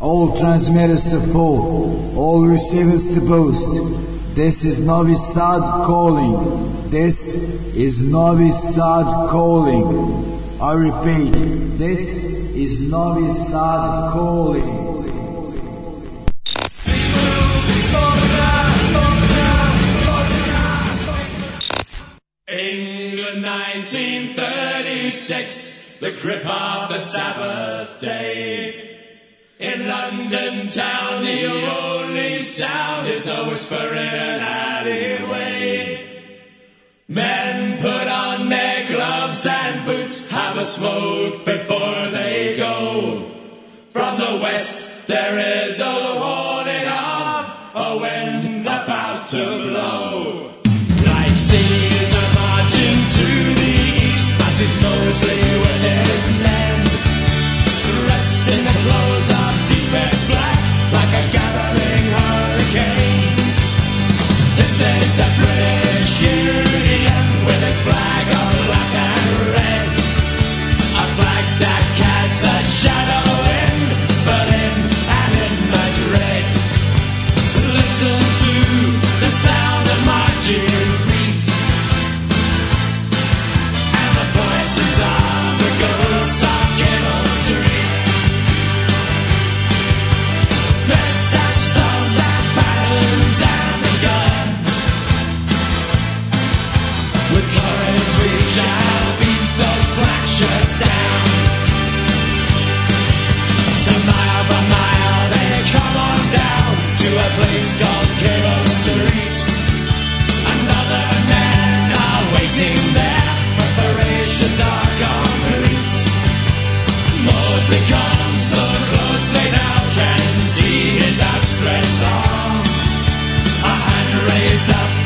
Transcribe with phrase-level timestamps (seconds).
[0.00, 3.68] All transmitters to full, all receivers to boost.
[4.34, 6.88] This is Novi Sad calling.
[6.88, 7.34] This
[7.76, 10.40] is Novi Sad calling.
[10.58, 11.32] I repeat,
[11.76, 12.24] this
[12.54, 14.88] is Novi Sad calling.
[22.48, 28.89] England 1936, the grip of the Sabbath day.
[29.60, 36.00] In London town, the only sound is a whisper in an alleyway.
[37.06, 43.30] Men put on their gloves and boots, have a smoke before they go.
[43.90, 49.59] From the west, there is a warning of a wind about to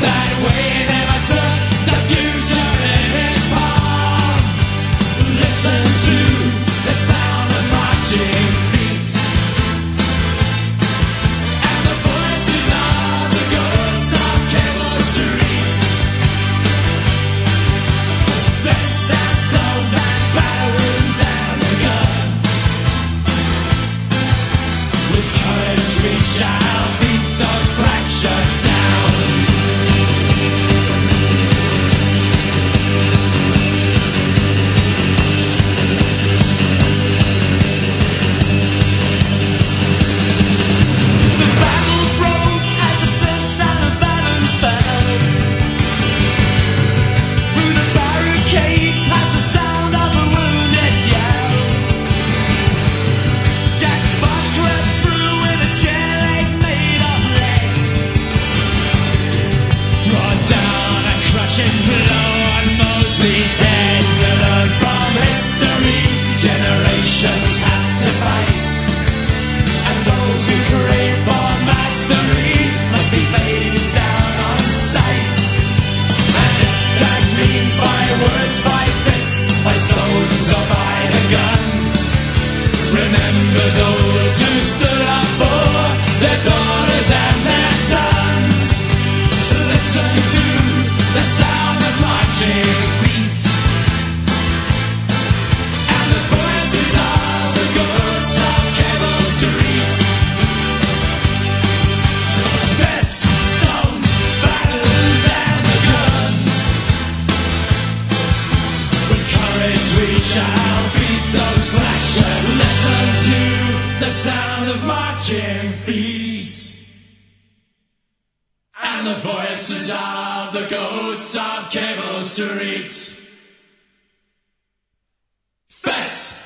[0.01, 0.34] Bye.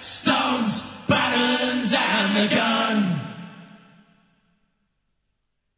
[0.10, 2.98] Stones, batons, and the gun.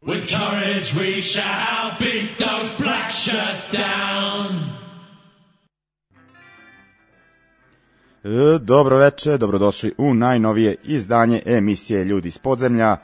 [0.02, 4.82] With courage we shall beat those black shirts down.
[8.24, 12.98] E, Dobro veče, dobrodošli u najnovije izdanje emisije Ljudi iz podzemlja,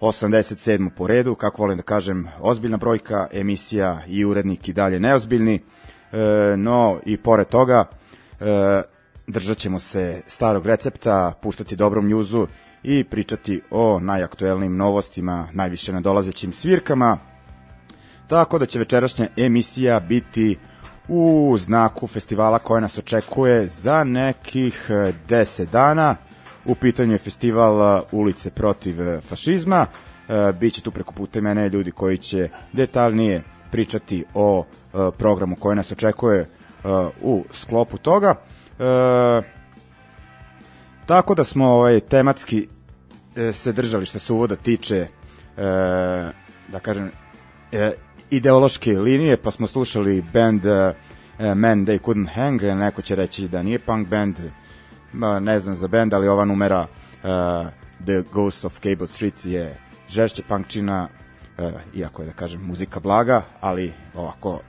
[0.00, 0.90] 87.
[0.96, 5.60] po redu, kako volim da kažem, ozbiljna brojka, emisija i urednik i dalje neozbiljni,
[6.12, 7.84] e, no i pored toga
[8.40, 8.82] e,
[9.26, 12.46] držat ćemo se starog recepta, puštati dobrom njuzu
[12.82, 17.18] i pričati o najaktuelnijim novostima, najviše nadolazećim svirkama,
[18.26, 20.56] tako da će večerašnja emisija biti
[21.08, 26.16] u znaku festivala koja nas očekuje za nekih e, 10 dana
[26.64, 29.86] U pitanju je festival uh, Ulice protiv uh, fašizma.
[30.60, 34.64] Biće tu preko puta mene ljudi koji će detaljnije pričati o
[35.18, 36.46] programu koji nas očekuje
[37.22, 38.34] u sklopu toga.
[38.78, 39.44] Uh,
[41.06, 45.62] tako da smo ovaj, tematski uh, se držali što se uvoda tiče uh,
[46.68, 47.10] da kažem uh,
[48.30, 50.94] ideološke linije, pa smo slušali band uh,
[51.38, 54.40] Man They Couldn't Hang, neko će reći da nije punk band,
[55.40, 57.28] ne znam za band, ali ova numera uh,
[58.04, 59.78] The Ghost of Cable Street je
[60.08, 61.08] žešće punkčina,
[61.58, 64.60] uh, iako je da kažem muzika blaga, ali ovako uh,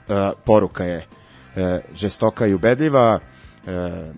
[0.44, 1.62] poruka je uh,
[1.94, 3.20] žestoka i ubedljiva,
[3.66, 4.14] uh,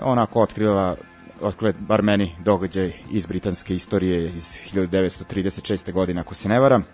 [0.00, 0.96] onako otkrila
[1.40, 5.92] otkrila bar meni događaj iz britanske istorije iz 1936.
[5.92, 6.84] godine, ako se ne varam,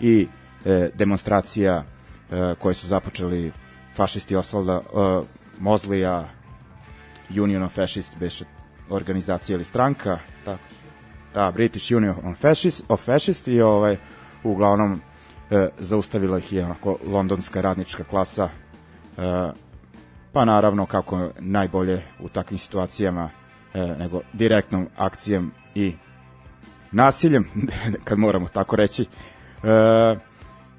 [0.00, 0.26] i
[0.64, 1.84] e, demonstracija
[2.30, 3.52] e, koje su započeli
[3.96, 5.24] fašisti Osvalda uh,
[5.58, 6.28] Mozlija,
[7.30, 8.44] Union of Fascist, beše
[8.90, 10.62] organizacija ili stranka, tako,
[11.34, 13.96] da, British Union of Fascist, of Fascist i ovaj,
[14.44, 15.00] uglavnom uh,
[15.78, 19.22] zaustavila ih je onako londonska radnička klasa, uh,
[20.32, 25.94] pa naravno kako najbolje u takvim situacijama uh, nego direktnom akcijom i
[26.92, 27.50] nasiljem,
[28.04, 29.06] kad moramo tako reći.
[29.62, 30.20] Uh,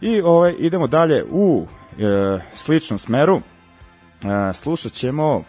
[0.02, 1.68] I ovaj, idemo dalje u
[2.00, 3.42] e, sličnom smeru.
[3.42, 5.44] E, slušat ćemo,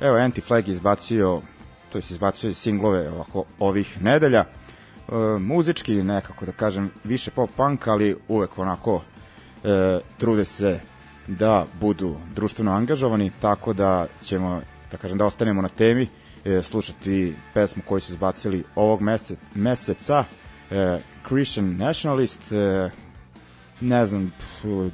[0.00, 1.42] evo Anti-Flag izbacio,
[1.92, 4.44] to je izbacio singlove ovako, ovih nedelja.
[4.44, 9.02] E, muzički nekako da kažem više pop punk, ali uvek onako
[9.64, 10.80] e, trude se
[11.26, 14.60] da budu društveno angažovani, tako da ćemo
[14.90, 16.08] da kažem da ostanemo na temi,
[16.44, 20.24] e, slušati pesmu koju su izbacili ovog mesec, meseca,
[20.70, 22.90] e, Christian Nationalist, e,
[23.80, 24.32] ne znam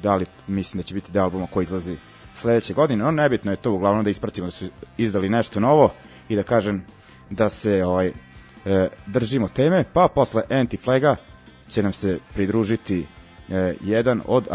[0.03, 1.97] da li mislim da će biti deo albuma koji izlazi
[2.33, 4.65] sledeće godine, no nebitno je to uglavnom da ispratimo da su
[4.97, 5.93] izdali nešto novo
[6.29, 6.85] i da kažem
[7.29, 8.07] da se ovaj
[8.65, 11.15] e, držimo teme, pa posle Anti-Flaga
[11.67, 13.07] će nam se pridružiti
[13.81, 14.47] jedan od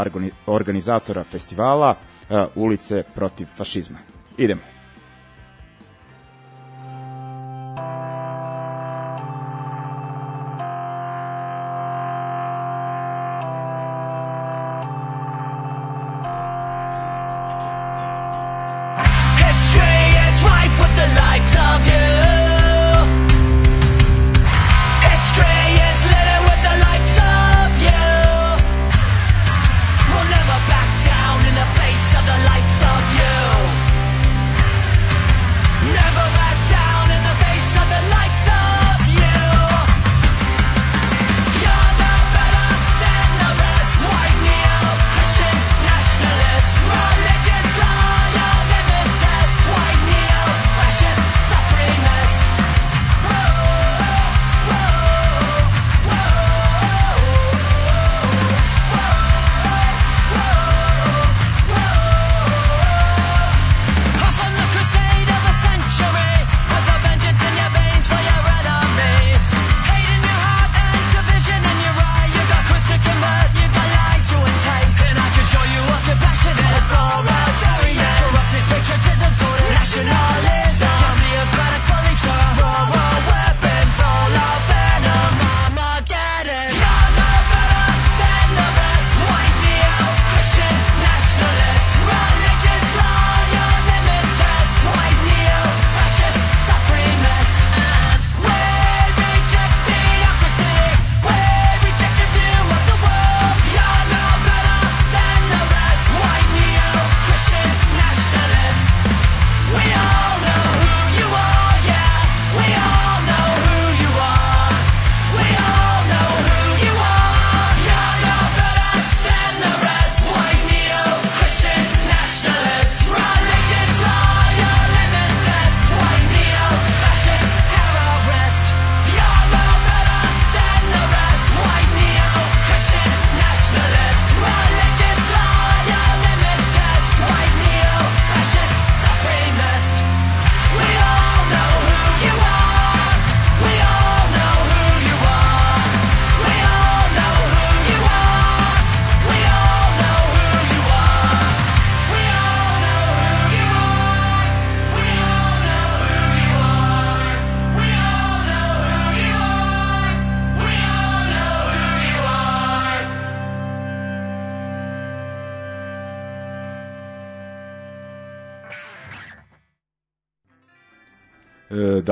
[0.47, 1.95] organizatora festivala
[2.31, 3.99] e, Ulice protiv fašizma.
[4.39, 4.75] Idemo.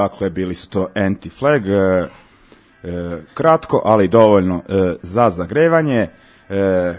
[0.08, 2.08] Dakle, bili su to Anti-Flag, e,
[2.82, 6.08] e, kratko, ali dovoljno e, za zagrevanje.
[6.48, 6.94] E,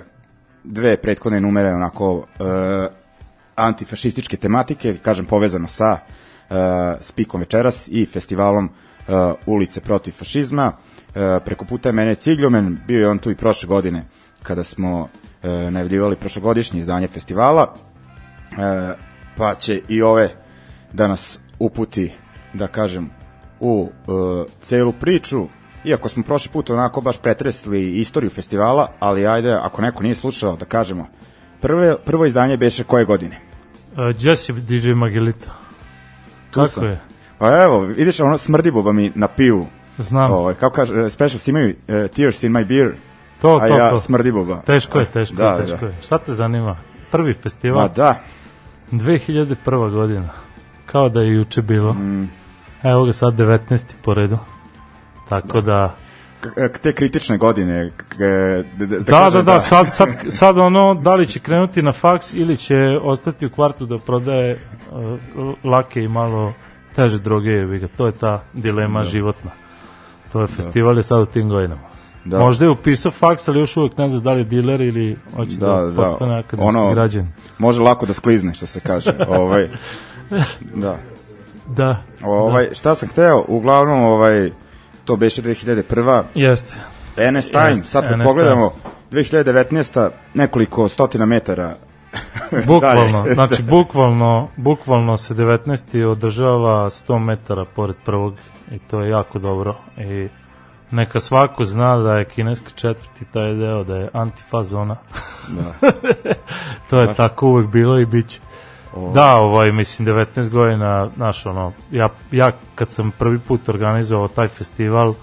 [0.63, 2.43] dve prethodne numere onako e,
[3.55, 6.55] antifašističke tematike, kažem povezano sa e,
[6.99, 9.11] Spikom večeras i festivalom e,
[9.45, 10.71] Ulice protiv fašizma.
[11.15, 14.03] E, preko puta je mene Cigljomen, bio je on tu i prošle godine
[14.43, 15.07] kada smo
[15.43, 17.73] e, najavljivali prošlogodišnje izdanje festivala,
[18.57, 18.93] e,
[19.37, 20.29] pa će i ove
[20.93, 22.13] da nas uputi,
[22.57, 23.09] da kažem,
[23.59, 24.11] u e,
[24.61, 25.47] celu priču,
[25.83, 30.55] iako smo prošli put onako baš pretresli istoriju festivala, ali ajde, ako neko nije slušao,
[30.55, 31.07] da kažemo,
[31.61, 33.37] prve, prvo izdanje beše koje godine?
[33.93, 35.49] Uh, Jesse DJ Magelito.
[36.51, 36.85] Tu Kako sam.
[36.85, 37.01] je?
[37.37, 39.67] Pa evo, vidiš, ono smrdi buba mi na pivu.
[39.97, 40.31] Znam.
[40.31, 42.95] Ovaj, kako kaže, specials imaju uh, tears in my beer,
[43.41, 43.99] to, a to, ja to.
[43.99, 44.61] smrdi buba.
[44.65, 45.65] Teško je, teško Da, je, da.
[45.65, 45.93] teško je.
[46.01, 46.77] Šta te zanima?
[47.11, 48.19] Prvi festival, Ma da,
[48.91, 49.91] 2001.
[49.91, 50.29] godina.
[50.85, 51.93] Kao da je juče bilo.
[51.93, 52.29] Mm.
[52.85, 53.83] Evo ga sad 19.
[54.01, 54.37] po redu.
[55.29, 55.95] Tako da...
[56.81, 57.91] te kritične godine.
[58.77, 62.33] da, da, Da, da, da, sad, sad, sad ono, da li će krenuti na faks
[62.33, 64.57] ili će ostati u kvartu da prodaje
[64.91, 66.53] uh, lake i malo
[66.95, 67.87] teže droge, ga.
[67.87, 69.51] to je ta dilema životna.
[70.31, 71.81] To je festival je sad u tim godinama.
[72.25, 72.39] Da.
[72.39, 75.57] Možda je upisao faks, ali još uvek ne zna da li je diler ili hoće
[75.57, 75.95] da, Da, da, da.
[75.95, 77.27] postane akademski Ono- građan.
[77.57, 79.13] Može lako da sklizne, što se kaže.
[79.27, 79.69] ovaj,
[80.83, 80.97] da.
[81.67, 84.51] Da, Ovaj, šta sam hteo, uglavnom, ovaj,
[85.05, 86.23] to beše 2001.
[86.35, 86.73] jeste.
[87.31, 88.73] NS Time, Jeste, sad kad NS pogledamo,
[89.11, 90.09] 2019.
[90.33, 91.75] nekoliko stotina metara.
[92.67, 96.05] Bukvalno, znači bukvalno, bukvalno se 19.
[96.05, 98.33] održava 100 metara pored prvog
[98.71, 100.29] i to je jako dobro i
[100.91, 104.97] neka svako zna da je kineska četvrti taj deo da je antifa zona.
[105.47, 105.89] Da.
[106.89, 108.39] to je tako uvek bilo i bit će.
[109.13, 114.47] Da, ovaj, mislim, 19 godina, znaš, ono, ja, ja kad sam prvi put organizovao taj
[114.47, 115.13] festival,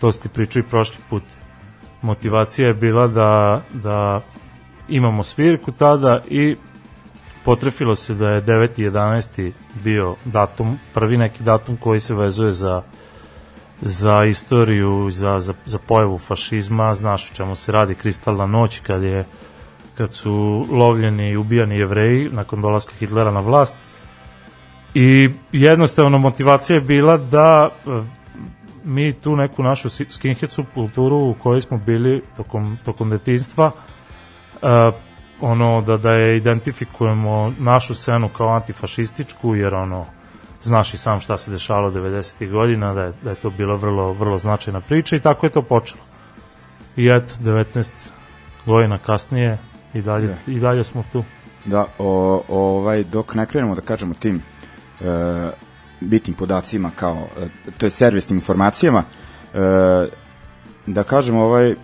[0.00, 1.22] to ste pričao i prošli put,
[2.02, 4.20] motivacija je bila da, da
[4.88, 6.56] imamo svirku tada i
[7.44, 8.90] potrefilo se da je 9.
[8.90, 9.52] 11.
[9.84, 12.82] bio datum, prvi neki datum koji se vezuje za
[13.84, 19.02] za istoriju, za, za, za pojavu fašizma, znaš o čemu se radi, kristalna noć kad
[19.02, 19.24] je
[20.02, 23.76] kad su lovljeni i ubijani jevreji nakon dolaska Hitlera na vlast
[24.94, 27.90] i jednostavno motivacija je bila da e,
[28.84, 33.70] mi tu neku našu skinhead subkulturu u kojoj smo bili tokom, tokom detinstva
[34.62, 34.90] e,
[35.40, 40.04] ono da da je identifikujemo našu scenu kao antifašističku jer ono
[40.62, 42.50] znaš i sam šta se dešavalo 90.
[42.50, 45.62] godina da je, da je to bila vrlo vrlo značajna priča i tako je to
[45.62, 46.02] počelo
[46.96, 47.90] i eto 19
[48.66, 49.58] godina kasnije
[49.94, 51.24] i dalje, i dalje smo tu
[51.64, 54.42] Da, o, ovaj, dok ne krenemo da kažemo tim
[55.00, 55.50] e,
[56.00, 59.02] bitnim podacima kao, e, to je servisnim informacijama,
[59.54, 59.58] e,
[60.86, 61.74] da kažemo ovaj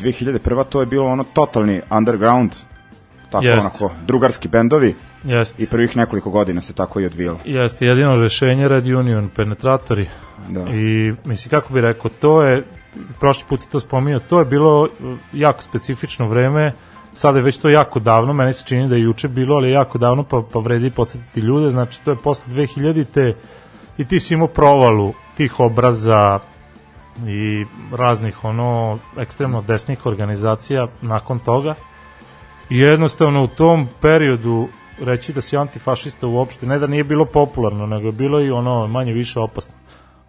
[0.00, 0.64] 2001.
[0.64, 2.52] to je bilo ono totalni underground,
[3.30, 3.60] tako Jest.
[3.60, 5.62] onako, drugarski bendovi Jeste.
[5.62, 7.38] i prvih nekoliko godina se tako i odvijalo.
[7.44, 10.08] Jeste jedino rešenje Red Union penetratori
[10.48, 10.60] Da.
[10.60, 12.64] i mislim kako bi rekao to je
[13.20, 14.88] prošli put se to spominjao to je bilo uh,
[15.32, 16.72] jako specifično vreme
[17.12, 19.98] sada je već to jako davno meni se čini da je juče bilo ali jako
[19.98, 23.34] davno pa, pa vredi podsjetiti ljude znači to je posle 2000-te
[23.98, 26.38] i ti si imao provalu tih obraza
[27.26, 31.74] i raznih ono ekstremno desnih organizacija nakon toga
[32.70, 34.68] I jednostavno u tom periodu
[35.00, 38.86] reći da si antifašista uopšte, ne da nije bilo popularno, nego je bilo i ono
[38.86, 39.74] manje više opasno.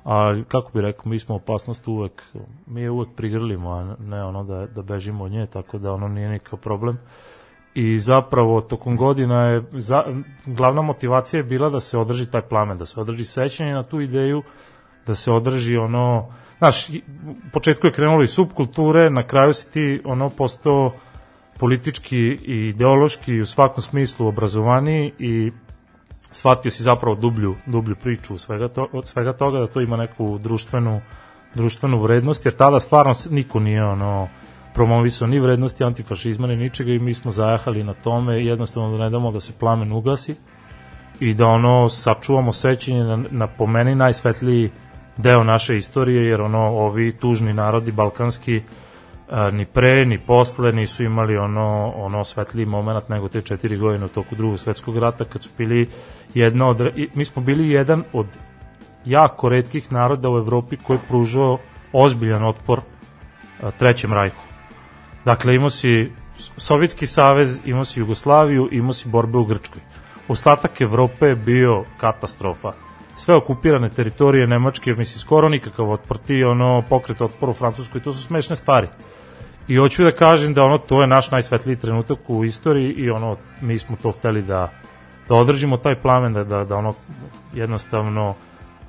[0.05, 2.23] A kako bi rekao, mi smo opasnost uvek,
[2.67, 6.07] mi je uvek prigrlimo, a ne ono da, da bežimo od nje, tako da ono
[6.07, 6.97] nije nikakav problem.
[7.73, 10.03] I zapravo tokom godina je, za,
[10.45, 14.01] glavna motivacija je bila da se održi taj plamen, da se održi sećanje na tu
[14.01, 14.43] ideju,
[15.07, 20.01] da se održi ono, znaš, u početku je krenulo i subkulture, na kraju si ti
[20.05, 20.91] ono postao
[21.59, 25.51] politički i ideološki i u svakom smislu obrazovaniji i
[26.31, 30.37] shvatio si zapravo dublju, dublju priču svega to, od svega toga, da to ima neku
[30.37, 31.01] društvenu,
[31.55, 34.27] društvenu vrednost, jer tada stvarno niko nije ono,
[34.73, 39.09] promovisao ni vrednosti antifašizma ni ničega i mi smo zajahali na tome jednostavno da ne
[39.09, 40.35] damo da se plamen ugasi
[41.19, 44.69] i da ono sačuvamo sećanje na, na po meni najsvetliji
[45.17, 48.61] deo naše istorije jer ono ovi tužni narodi balkanski
[49.51, 54.09] ni pre ni posle nisu imali ono ono svetliji moment nego te četiri godine u
[54.09, 55.89] toku drugog svetskog rata kad su bili
[56.33, 58.27] jedna od mi smo bili jedan od
[59.05, 61.57] jako redkih naroda u Evropi koji je pružao
[61.93, 62.81] ozbiljan otpor
[63.77, 64.41] trećem rajhu.
[65.25, 66.11] Dakle, imao si
[66.57, 69.81] Sovjetski savez, imao si Jugoslaviju, imao si borbe u Grčkoj.
[70.27, 72.71] Ostatak Evrope je bio katastrofa.
[73.15, 78.13] sve okupirane teritorije Nemačke, mislim, skoro nikakav otpor, ti ono, pokret otpor u Francuskoj, to
[78.13, 78.87] su smešne stvari.
[79.67, 83.37] I hoću da kažem da ono, to je naš najsvetliji trenutak u istoriji i ono,
[83.61, 84.71] mi smo to hteli da,
[85.27, 86.93] da održimo taj plamen, da, da, da ono,
[87.53, 88.35] jednostavno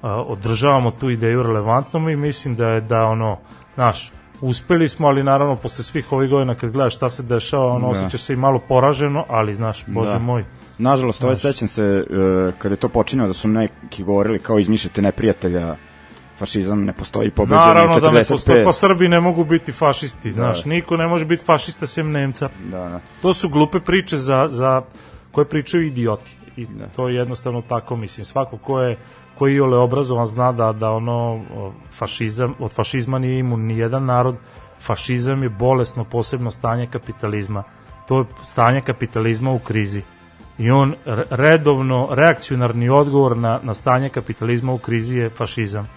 [0.02, 3.38] a, održavamo tu ideju relevantnom i mislim da je da ono,
[3.76, 7.86] naš, uspeli smo, ali naravno posle svih ovih godina kad gledaš šta se dešava, ono,
[7.86, 7.90] Da.
[7.90, 10.18] osjećaš se i malo poraženo, ali znaš, bože Da.
[10.18, 10.44] moj,
[10.78, 15.02] Nažalost, ovaj sećam se uh, kada je to počinjalo da su neki govorili kao izmišljate
[15.02, 15.76] neprijatelja
[16.42, 18.28] fašizam ne postoji pobeđen Naravno da ne 45.
[18.28, 22.48] postoje, pa Srbi ne mogu biti fašisti, znaš, niko ne može biti fašista sem Nemca.
[22.64, 23.00] Da, da.
[23.22, 24.82] To su glupe priče za, za
[25.32, 26.36] koje pričaju idioti.
[26.56, 28.98] I to je jednostavno tako, mislim, svako ko je
[29.38, 31.40] ko je obrazovan zna da, da ono
[31.92, 34.36] fašizam, od fašizma nije imun ni jedan narod,
[34.80, 37.62] fašizam je bolesno posebno stanje kapitalizma.
[38.08, 40.02] To je stanje kapitalizma u krizi.
[40.58, 45.88] I on re- redovno, reakcionarni odgovor na, na stanje kapitalizma u krizi je fašizam.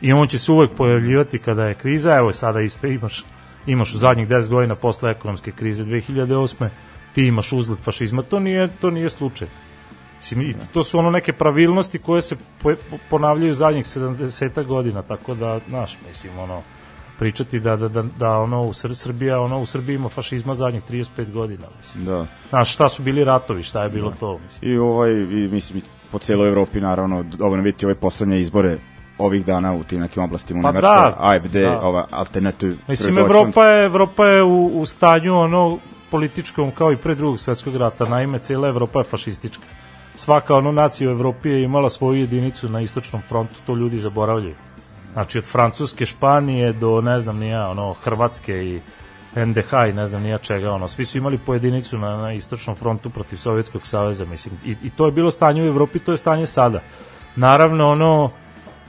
[0.00, 3.24] I on će se uvek pojavljivati kada je kriza, evo sada isto imaš,
[3.66, 6.68] imaš u zadnjih 10 godina posle ekonomske krize 2008.
[7.14, 9.48] ti imaš uzlet fašizma, to nije, to nije slučaj.
[10.18, 12.72] Mislim, i to su ono neke pravilnosti koje se po,
[13.10, 16.62] ponavljaju zadnjih 70 godina, tako da, znaš, mislim, ono,
[17.18, 20.82] pričati da, da, da, da ono, u Sr Srbija, ono, u Srbiji ima fašizma zadnjih
[20.90, 22.04] 35 godina, mislim.
[22.04, 22.26] da.
[22.48, 24.72] Znaš, šta su bili ratovi, šta je bilo to, mislim.
[24.72, 28.78] I ovaj, i, mislim, po cijeloj Evropi, naravno, dovoljno vidjeti ove poslednje izbore
[29.18, 31.80] ovih dana u tim nekim oblastima u Pa Nemačkoj, da, AFD, da.
[31.80, 33.18] ova Alternative Mislim.
[33.18, 35.78] Evropa je, Evropa je u, u stanju ono
[36.10, 38.04] političkom kao i pre drugog svetskog rata.
[38.04, 39.64] Naime, cijela Evropa je fašistička.
[40.14, 44.54] Svaka ono nacija u Evropi je imala svoju jedinicu na istočnom frontu, to ljudi zaboravljaju.
[45.12, 48.80] Znači, od Francuske, Španije do, ne znam, nija, ono, Hrvatske i
[49.44, 53.10] NDH i ne znam nija čega, ono, svi su imali pojedinicu na, na istočnom frontu
[53.10, 56.46] protiv Sovjetskog saveza, mislim, i, i to je bilo stanje u Evropi, to je stanje
[56.46, 56.80] sada.
[57.36, 58.30] Naravno, ono,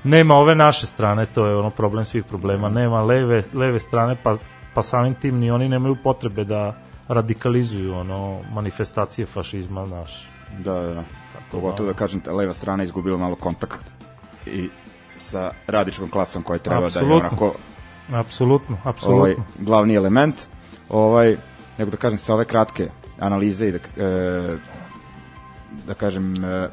[0.08, 4.38] nema ove naše strane, to je ono problem svih problema, nema leve, leve strane, pa,
[4.74, 6.74] pa samim tim ni oni nemaju potrebe da
[7.08, 10.28] radikalizuju ono manifestacije fašizma naš.
[10.60, 11.04] Da, da, da.
[11.52, 13.94] Pogotovo da kažem, ta leva strana izgubila malo kontakt
[14.46, 14.70] i
[15.18, 17.16] sa radičkom klasom koja treba da je Apsolutno.
[17.18, 17.54] onako
[18.14, 19.22] Apsolutno, apsolutno.
[19.22, 20.36] ovaj, glavni element.
[20.90, 21.38] Ovaj,
[21.78, 22.90] nego da kažem, sa ove kratke
[23.20, 24.58] analize i da, e,
[25.88, 26.70] da kažem, e,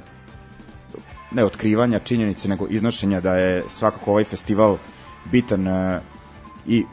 [1.35, 4.77] ne otkrivanja činjenice, nego iznošenja da je svakako ovaj festival
[5.33, 6.01] bitan e,
[6.67, 6.85] i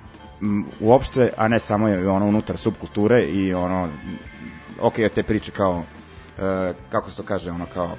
[0.41, 3.89] m, uopšte, a ne samo je ono unutar subkulture i ono,
[4.81, 5.83] ok, te priče kao,
[6.39, 7.97] e, kako se to kaže, ono kao,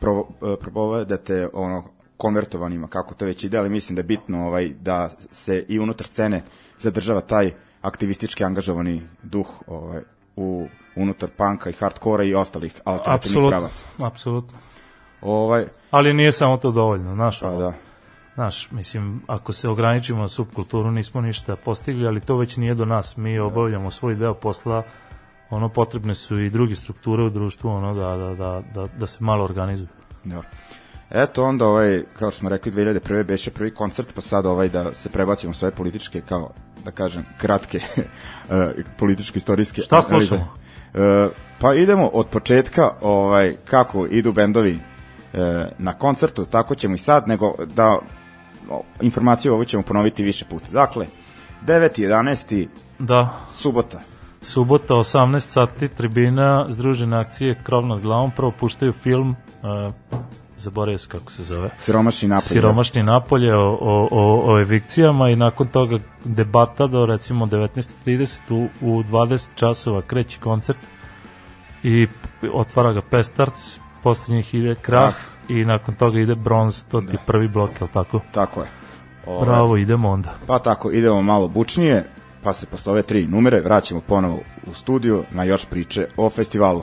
[0.00, 1.84] pro, e, propovedate ono
[2.16, 6.06] konvertovanima, kako to već ide, ali mislim da je bitno ovaj, da se i unutar
[6.06, 6.42] scene
[6.78, 10.02] zadržava taj aktivistički angažovani duh ovaj,
[10.36, 13.84] u unutar panka i hardkora i ostalih alternativnih Apsolutno, pravaca.
[13.98, 14.58] apsolutno.
[15.22, 17.72] Ovaj, Ali nije samo to dovoljno, znaš, pa da,
[18.34, 22.84] Znaš, mislim, ako se ograničimo na subkulturu, nismo ništa postigli, ali to već nije do
[22.84, 23.16] nas.
[23.16, 24.82] Mi obavljamo svoj deo posla,
[25.50, 29.24] ono, potrebne su i druge strukture u društvu, ono, da, da, da, da, da se
[29.24, 29.88] malo organizuju.
[30.24, 30.48] dobro.
[31.10, 33.24] Eto onda ovaj, kao što smo rekli, 2001.
[33.26, 36.50] beše prvi koncert, pa sad ovaj da se prebacimo sve političke, kao
[36.84, 38.02] da kažem, kratke eh,
[38.98, 40.28] političko-istorijske Šta analize.
[40.28, 40.54] slušamo?
[40.94, 41.28] E,
[41.60, 44.78] pa idemo od početka ovaj kako idu bendovi
[45.78, 47.98] na koncertu, tako ćemo i sad, nego da
[49.00, 50.66] informaciju ovu ćemo ponoviti više puta.
[50.72, 51.06] Dakle,
[51.66, 51.88] 9.
[51.98, 52.66] 11.
[52.98, 54.00] Da, subota.
[54.42, 59.94] subota 18 sati, tribina, združene akcije Krov nad glavom, prvo puštaju film, uh,
[60.58, 62.48] zaboravio se kako se zove, Siromašni napolje.
[62.48, 68.68] Siromašni napolje o, o, o, o evikcijama i nakon toga debata do recimo 19.30 u,
[68.80, 70.78] u 20 časova kreće koncert
[71.82, 72.06] i
[72.52, 75.14] otvara ga Pestarc, posle njih ide Krah
[75.48, 78.20] i nakon toga ide Bronz, to ti je prvi blok, je tako?
[78.32, 78.68] Tako je.
[79.26, 80.34] Ovaj, Bravo, idemo onda.
[80.46, 82.04] Pa tako, idemo malo bučnije,
[82.42, 86.82] pa se posle ove tri numere vraćamo ponovo u studiju na još priče o festivalu.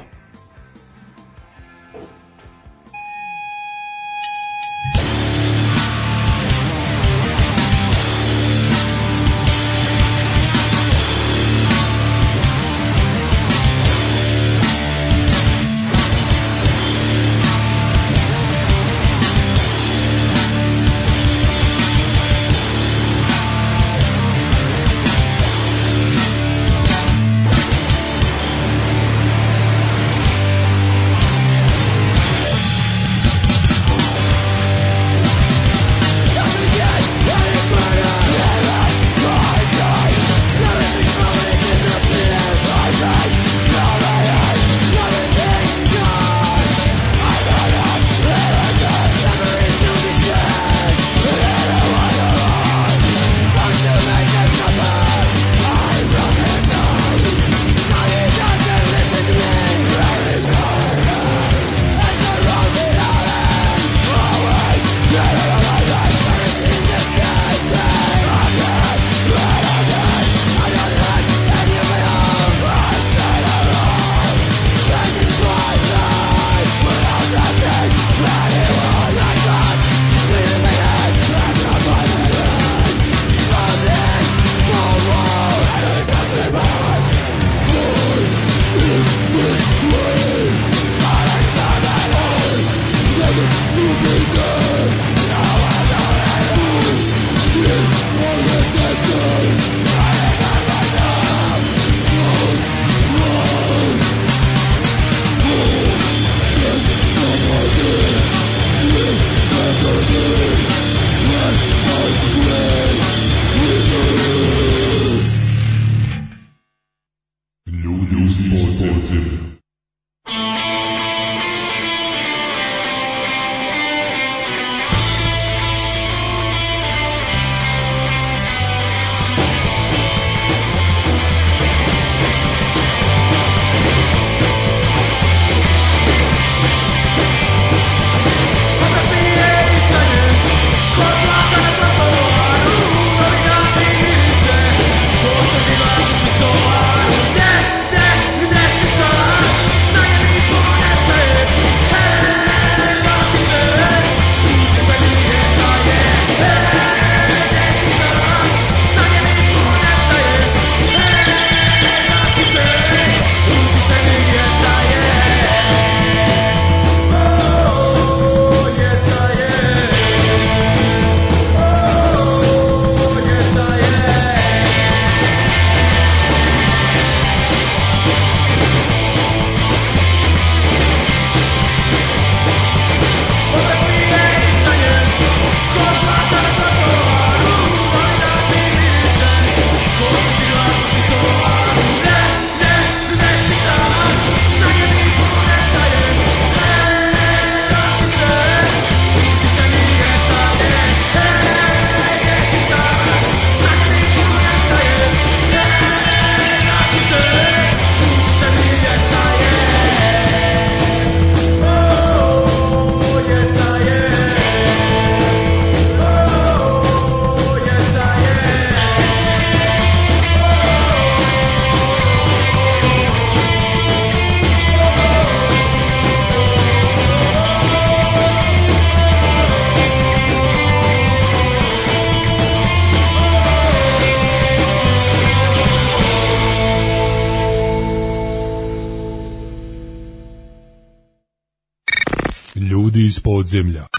[243.58, 243.97] Iz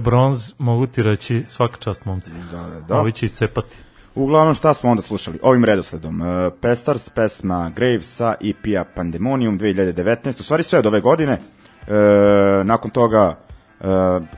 [0.00, 2.30] bronz, mogu ti reći, svaka čast momci.
[2.50, 3.00] Da, da, da.
[3.00, 3.76] Ovi će iscepati.
[4.14, 5.38] Uglavnom, šta smo onda slušali?
[5.42, 6.20] Ovim redosledom.
[6.20, 6.26] Uh,
[6.60, 10.40] Pestars, pesma Graves sa EP-a Pandemonium 2019.
[10.40, 11.32] U stvari sve od ove godine.
[11.32, 13.38] Uh, nakon toga,
[13.80, 13.86] uh,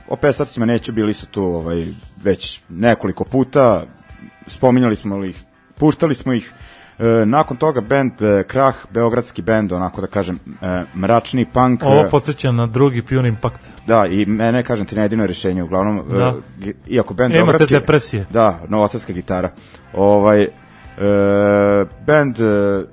[0.07, 1.85] o Pestarsima neću, bili su tu ovaj,
[2.23, 3.85] već nekoliko puta.
[4.47, 5.43] Spominjali smo ih,
[5.77, 6.53] puštali smo ih.
[6.53, 6.72] Uh,
[7.25, 10.67] nakon toga band uh, Krah, beogradski band, onako da kažem, uh,
[10.99, 11.83] mračni punk.
[11.83, 13.59] Ovo uh, podsjeća na drugi Pure Impact.
[13.87, 16.27] Da, i mene, kažem ti, na jedino rešenje, uglavnom, Da.
[16.29, 17.73] uh, gi- iako band Imate beogradski...
[17.73, 18.25] depresije.
[18.29, 19.49] Da, novosadska gitara.
[19.93, 20.47] Ovaj, e,
[22.07, 22.43] band e,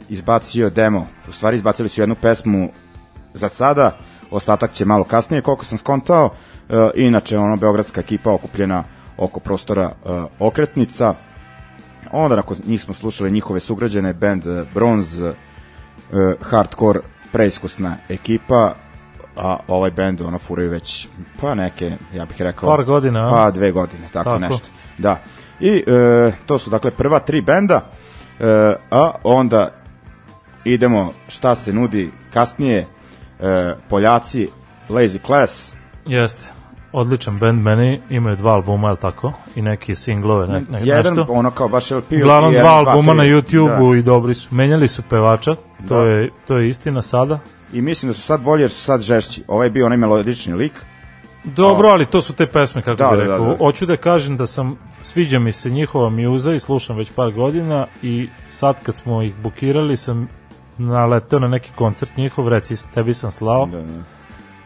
[0.09, 2.71] izbacio demo, u stvari izbacili su jednu pesmu
[3.35, 3.99] za sada,
[4.31, 6.31] ostatak će malo kasnije, koliko sam skontao,
[6.69, 8.85] e, inače ono beogradska ekipa okupljena
[9.17, 10.09] oko prostora e,
[10.39, 11.15] okretnica,
[12.13, 15.35] onda nakon njih smo slušali njihove sugrađene, band e, Bronze, e,
[16.41, 17.01] hardcore
[17.33, 18.75] preiskusna ekipa,
[19.37, 21.09] a ovaj band ono furaju već
[21.41, 24.39] pa neke, ja bih rekao Par godina, pa dve godine, tako, Tako.
[24.39, 24.69] nešto
[24.99, 25.23] da,
[25.61, 27.81] i e, to su dakle prva tri benda
[28.41, 29.71] e, a onda
[30.65, 32.79] idemo šta se nudi kasnije
[33.41, 34.49] e, Poljaci
[34.89, 35.75] Lazy Class
[36.07, 36.60] Jeste.
[36.93, 39.33] Odličan band meni, imaju dva albuma, je tako?
[39.57, 41.33] I neki singlove, ne, ne, jedan nešto.
[41.33, 43.25] ono kao baš LP Uglavnom dva albuma na.
[43.25, 44.55] YouTube-u i dobri su.
[44.55, 45.55] Menjali su pevača,
[45.89, 46.11] to, Da.
[46.11, 47.35] je, to je istina sada.
[47.35, 47.41] da.
[47.79, 50.55] i mislim da su sad bolji jer su sad žešći ovaj je bio onaj melodični
[50.55, 50.73] lik
[51.45, 53.47] Dobro, ali to su te pesme, kako Da, bi da, da, rekao.
[53.49, 53.57] da.
[53.57, 57.87] Hoću da kažem da sam, sviđa mi se njihova mjuza i slušam već par godina
[58.03, 60.29] i sad kad smo ih bukirali sam
[60.79, 63.67] naleteo na neki koncert njihov, reci tebi sam slao.
[63.67, 64.03] da, da.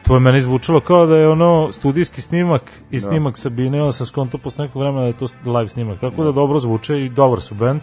[0.06, 4.06] To je meni zvučalo kao da je ono studijski snimak i snimak Sabine, onda sam
[4.06, 6.00] skonto posle nekog vremena da je to live snimak.
[6.00, 7.80] Tako da dobro zvuče i dobar su bend.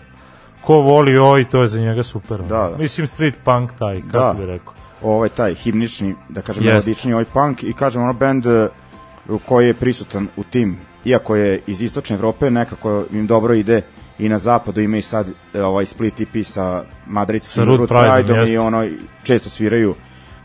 [0.61, 2.41] Ko voli oj, to je za njega super.
[2.41, 2.77] Da, da.
[2.77, 4.33] Mislim street punk taj, kako Da.
[4.39, 4.73] bi rekao.
[5.03, 6.71] ovaj taj himnični, da kažem, Jest.
[6.87, 8.67] melodični ovaj punk i kažem ono band e,
[9.45, 13.81] koji je prisutan u tim, iako je iz istočne Evrope, nekako im dobro ide
[14.19, 18.47] i na zapadu ima i sad e, ovaj split EP sa madridskim Sa Root Prideom,
[18.47, 18.87] i ono
[19.23, 19.95] često sviraju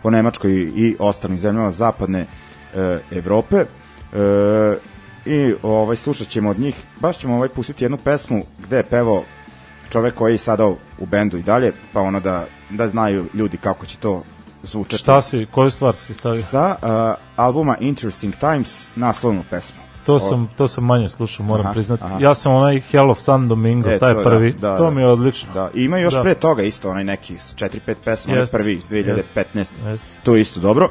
[0.07, 3.57] po Nemačkoj i ostalim zemljama zapadne e, Evrope.
[3.57, 3.67] E,
[5.25, 9.25] I ovaj slušat ćemo od njih, baš ćemo ovaj pustiti jednu pesmu gde je pevao
[9.91, 10.67] čovek koji je sada
[10.99, 14.23] u bendu i dalje, pa ono da, da znaju ljudi kako će to
[14.63, 15.03] zvučati.
[15.03, 16.43] Šta si, koju stvar si stavio?
[16.43, 16.89] Sa uh,
[17.37, 19.86] albuma Interesting Times naslovnu pesmu.
[20.07, 22.03] To sam, to sam manje slušao, moram Aha, priznati.
[22.05, 22.19] aha.
[22.21, 24.53] Ja sam onaj Hell of San Domingo, E, taj to je, prvi.
[24.53, 24.91] da, da, to da.
[24.91, 25.53] mi je odlično.
[25.55, 26.23] Da, i ima još Da.
[26.23, 29.67] pre toga isto onaj neki 4-5 pesma, onaj Jeste, prvi iz 2015.
[29.85, 30.07] Jeste.
[30.23, 30.89] To je isto dobro.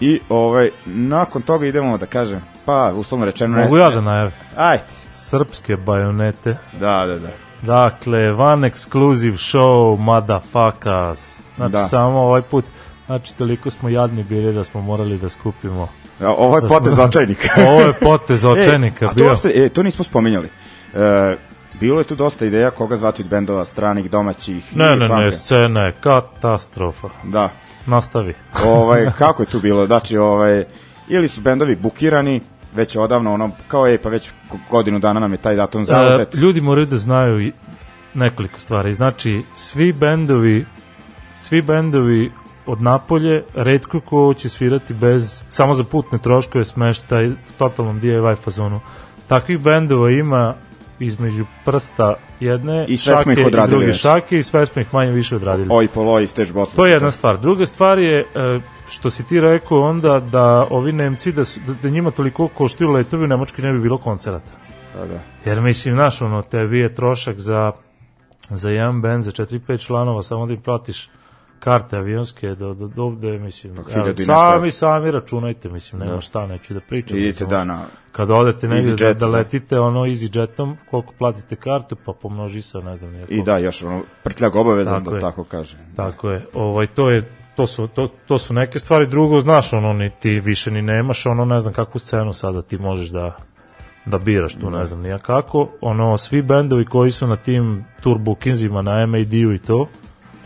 [0.00, 3.58] I ovaj, nakon toga idemo da kažem, pa uslovno rečeno...
[3.58, 4.32] Mogu ja da najavim?
[4.56, 4.82] Ajde.
[5.12, 6.56] Srpske bajonete.
[6.72, 7.28] Da, da, da.
[7.62, 11.40] Dakle, van exclusive show, motherfuckers.
[11.56, 11.78] Znači, Da.
[11.78, 12.64] samo ovaj put,
[13.06, 15.88] znači, toliko smo jadni bili da smo morali da skupimo.
[16.20, 17.48] A, Ovo je Da potez očajnika.
[17.68, 20.48] Ovo je potez očajnika e, a to uopšte, e, to nismo spominjali.
[20.94, 21.36] E,
[21.80, 24.76] bilo je tu dosta ideja koga zvati od bendova stranih, domaćih.
[24.76, 25.22] Ne, ne, punka.
[25.22, 27.08] ne, scena je katastrofa.
[27.24, 27.50] Da.
[27.86, 28.34] Nastavi.
[28.66, 29.86] ovaj, kako je tu bilo?
[29.86, 30.64] Znači, ovaj,
[31.08, 32.40] ili su bendovi bukirani,
[32.74, 34.30] već odavno, ono, kao je, pa već
[34.70, 36.34] godinu dana nam je taj datum zauzet.
[36.34, 37.52] E, ljudi moraju da znaju
[38.14, 38.94] nekoliko stvari.
[38.94, 40.66] Znači, svi bendovi
[41.34, 42.32] svi bendovi
[42.66, 48.80] od napolje, redko ko će svirati bez, samo za putne troškove smeštaj, totalnom DIY fazonu.
[49.28, 50.54] Takvih bendova ima
[50.98, 54.00] između prsta jedne I sve smo ih šake i druge već.
[54.00, 55.68] šake i sve smo ih manje više odradili.
[55.70, 56.76] Oj, poloj, stage bottle.
[56.76, 57.38] To je jedna stvar.
[57.38, 61.72] Druga stvar je, e, što si ti rekao onda, da ovi Nemci, da, su, da,
[61.82, 64.52] da njima toliko koštaju letovi, u Nemačkoj ne bi bilo koncerata.
[64.94, 65.20] Da, da.
[65.44, 67.72] Jer mislim, znaš, ono, tebi je trošak za,
[68.50, 71.10] za jedan band, za 4-5 članova, samo da im platiš
[71.64, 76.20] karte avionske do, do, do ovde, mislim, Pa, evo, sami, sami računajte, mislim, nema Da.
[76.20, 77.18] šta, neću da pričam.
[77.18, 77.84] Idite, da, na...
[78.12, 79.26] Kad odete negdje da, da da.
[79.26, 83.32] letite, ono, EasyJetom, koliko platite kartu, pa pomnoži sa, ne znam, nijako.
[83.32, 85.20] I da, još ono, prtljag obavezan, Tako da je.
[85.20, 85.76] tako kaže.
[85.96, 86.42] Tako je.
[86.54, 87.22] Ovaj to je
[87.56, 91.26] to su to, to su neke stvari drugo znaš ono ni ti više ni nemaš
[91.26, 93.36] ono ne znam kakvu scenu sada ti možeš da
[94.06, 98.18] da biraš tu ne znam nija kako ono svi bendovi koji su na tim tour
[98.18, 99.86] bookingsima na MAD-u i to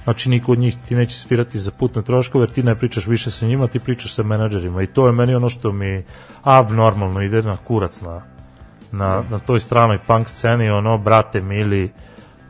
[0.08, 3.30] znači niko od njih ti neće svirati za putne troškove jer ti ne pričaš više
[3.30, 6.04] sa njima ti pričaš sa menadžerima i to je meni ono što mi
[6.42, 8.22] abnormalno ide na kurac na
[8.92, 11.92] na, na toj stranoj punk sceni, ono, brate mili,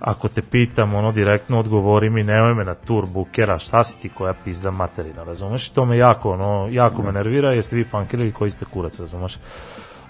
[0.00, 4.08] ako te pitam, ono, direktno odgovori mi, nemoj me na tur bukera, šta si ti
[4.08, 5.68] koja pizda materina, razumeš?
[5.68, 9.38] To me jako, ono, jako me nervira, jeste vi punkeri koji ste kurac, razumeš?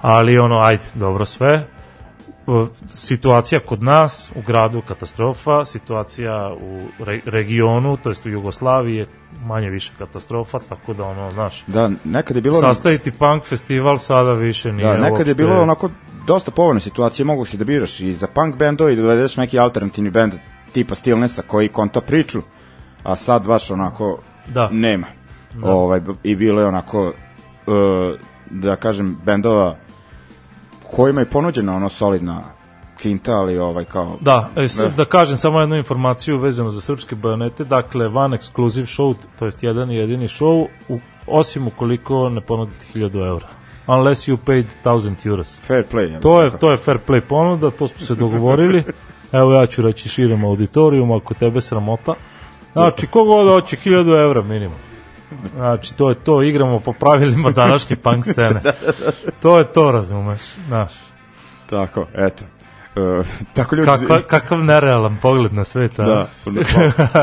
[0.00, 1.66] Ali, ono, ajde, dobro sve,
[2.92, 9.06] situacija kod nas u gradu katastrofa, situacija u re, regionu, to jest u Jugoslaviji je
[9.44, 12.54] manje više katastrofa, tako da ono, znaš, Da, nekad je bilo...
[12.54, 15.30] sastaviti punk festival sada više nije Da, nekad uopšte...
[15.30, 15.90] je bilo onako
[16.26, 19.58] dosta povoljne situacije, mogu si da biraš i za punk bendove i da dovedeš neki
[19.58, 20.32] alternativni bend
[20.72, 22.38] tipa Stillnessa koji konta priču,
[23.02, 24.68] a sad baš onako Da.
[24.70, 25.06] nema.
[25.62, 29.76] Ovaj, b- I bilo je onako, uh, da kažem, bendova
[30.90, 32.42] kojima je ponuđena ono solidna
[32.98, 34.16] kinta, ali ovaj kao...
[34.20, 34.88] Da, e, s, Ne.
[34.88, 39.62] da kažem samo jednu informaciju vezanu za srpske bajonete, dakle, van exclusive show, to jest
[39.62, 43.46] jedan i jedini show, u, osim ukoliko ne ponudite 1000 eura.
[43.86, 45.60] Unless you paid 1000 euros.
[45.60, 46.12] Fair play.
[46.12, 48.84] ja To je, to je fair play ponuda, to smo se dogovorili.
[49.32, 52.14] Evo ja ću reći širom auditorijum, ako tebe sramota.
[52.72, 54.76] Znači, kogod hoće 1000 evra minimum.
[55.54, 58.60] Znači, to je to, igramo po pravilima današnje punk scene.
[59.42, 60.92] To je to, razumeš, znaš.
[61.70, 62.44] Tako, eto.
[63.18, 63.86] Uh, tako ljudi...
[63.86, 66.04] Kakva, kakav nerealan pogled na svet, a?
[66.04, 66.26] Da.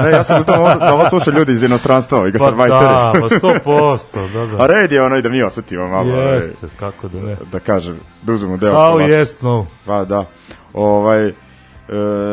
[0.01, 2.81] ne, ja sam uzdao da ovo slušaju ljudi iz inostranstva, Pa gastarbajteri.
[2.85, 4.63] da, pa sto posto, da, da.
[4.63, 6.13] A red je ono i da mi osetimo malo.
[6.13, 7.35] ovaj, Jeste, kako da ne.
[7.51, 8.73] Da kažem, da uzmemo deo.
[8.73, 9.11] Kao kolača.
[9.13, 9.65] jest, no.
[9.85, 10.25] Pa da.
[10.73, 11.33] Ovaj, e,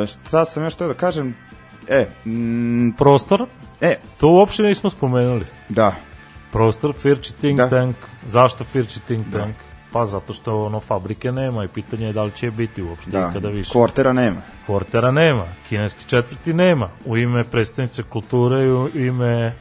[0.07, 1.35] šta sam još teo da kažem?
[1.89, 3.47] E, mm, Prostor,
[3.83, 5.47] e, to uopšte nismo spomenuli.
[5.69, 5.95] da.
[6.53, 7.69] Prostor, Firči Think Da.
[7.69, 7.97] Tank.
[8.27, 9.57] Zašto Firči Think Tank?
[9.93, 13.29] Pa zato što ono fabrike nema i pitanje je da li će biti uopšte Da,
[13.31, 13.73] ikada više.
[13.73, 14.37] kvartera nema.
[14.67, 16.89] Portera nema, kineski četvrti nema.
[17.05, 19.53] U ime predstavnice kulture i u ime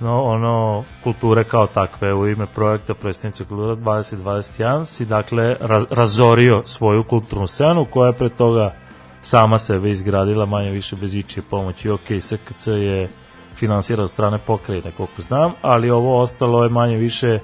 [0.00, 6.62] no, ono, kulture kao takve, u ime projekta predstavnice kulture 2021 si dakle raz, razorio
[6.66, 8.74] svoju kulturnu scenu koja je pre toga
[9.20, 11.90] sama sebe izgradila manje više bez ičije pomoći.
[11.90, 13.08] Ok, SKC je
[13.54, 17.38] finansirao od strane pokrajine, koliko znam, ali ovo ostalo je manje više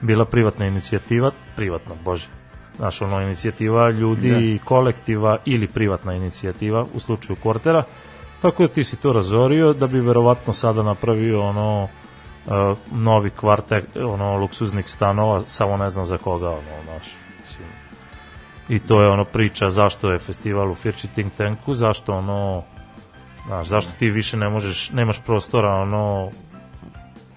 [0.00, 2.28] bila privatna inicijativa, privatna, bože,
[2.76, 4.38] znaš, ono, inicijativa ljudi Da.
[4.38, 7.82] i kolektiva ili privatna inicijativa u slučaju kvartera,
[8.42, 13.84] tako da ti si to razorio da bi verovatno sada napravio ono uh, novi kvartek,
[14.04, 17.68] ono, luksuznih stanova, samo ne znam za koga, ono, znaš, mislim,
[18.68, 22.62] i to je ono priča zašto je festival u Firči Think Tanku, zašto ono,
[23.46, 26.30] znaš, zašto ti više ne možeš, nemaš prostora, ono,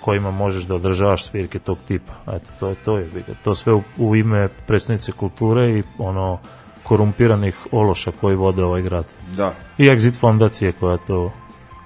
[0.02, 2.14] kojima možeš da održavaš svirke tog tipa.
[2.28, 3.10] Eto, to je to je.
[3.44, 6.40] To sve u, u ime predstavnice kulture i ono
[6.84, 9.06] korumpiranih ološa koji vode ovaj grad.
[9.36, 9.54] Da.
[9.78, 11.32] I Exit fondacije koja to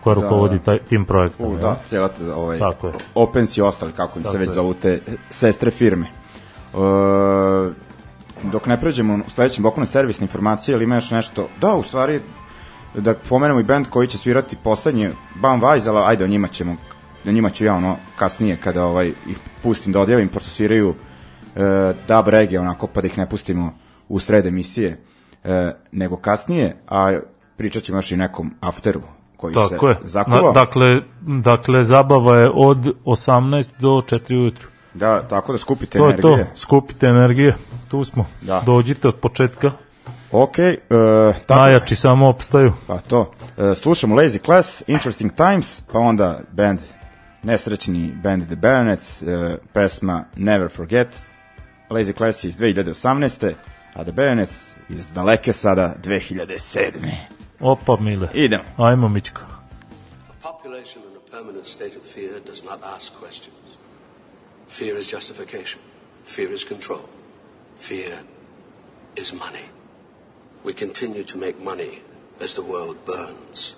[0.04, 0.64] koja Da, rukovodi da.
[0.64, 1.54] taj, tim projektom.
[1.54, 2.94] U, da, cijela te, ovaj, Tako je.
[3.16, 4.54] Opens i ostali, kako im se već je.
[4.54, 6.06] zovu te sestre firme.
[6.06, 6.78] E,
[8.44, 11.48] dok ne pređemo u sledećem bloku na servisne informacije, ili ima još nešto?
[11.62, 12.20] Da, u stvari,
[12.96, 16.76] da pomenemo i band koji će svirati poslednje, Bam Vajzala, ajde o njima ćemo
[17.24, 20.94] na njima ću ja ono kasnije kada ovaj ih pustim da odjavim, pošto sviraju
[21.56, 21.60] e,
[22.08, 23.74] dub reggae onako pa da ih ne pustimo
[24.10, 25.02] u sred emisije
[25.44, 27.20] e, nego kasnije, a
[27.58, 29.02] pričat ćemo još i nekom afteru
[29.38, 29.98] koji Tako se je.
[30.02, 30.42] zakuva.
[30.42, 30.86] Na, dakle,
[31.22, 34.68] dakle, zabava je od 18 do 4 ujutru.
[34.94, 36.52] Da, tako da skupite To je to, energije.
[36.56, 37.56] skupite energije,
[37.90, 38.26] tu smo.
[38.42, 38.62] Da.
[38.66, 39.72] Dođite od početka,
[40.36, 40.78] Ok, e,
[41.48, 42.74] tako, najjači samo opstaju.
[42.88, 43.32] pa to.
[43.58, 46.80] E, slušamo Lazy Class, Interesting Times, pa onda band,
[47.44, 51.28] nesrećni band The Bayonets, e, pesma Never Forget.
[51.90, 53.54] Lazy Class je iz 2018.
[53.94, 56.92] A The Bayonets iz daleke sada 2007.
[57.60, 58.28] Opa, mile.
[58.34, 58.64] Idemo.
[58.78, 59.42] Ajmo, Mičko.
[60.30, 63.78] A population in a permanent state of fear does not ask questions.
[64.70, 65.80] Fear is justification.
[66.26, 67.02] Fear is control.
[67.80, 68.18] Fear
[69.16, 69.83] is money.
[70.64, 72.02] We continue to make money
[72.40, 73.76] as the world burns.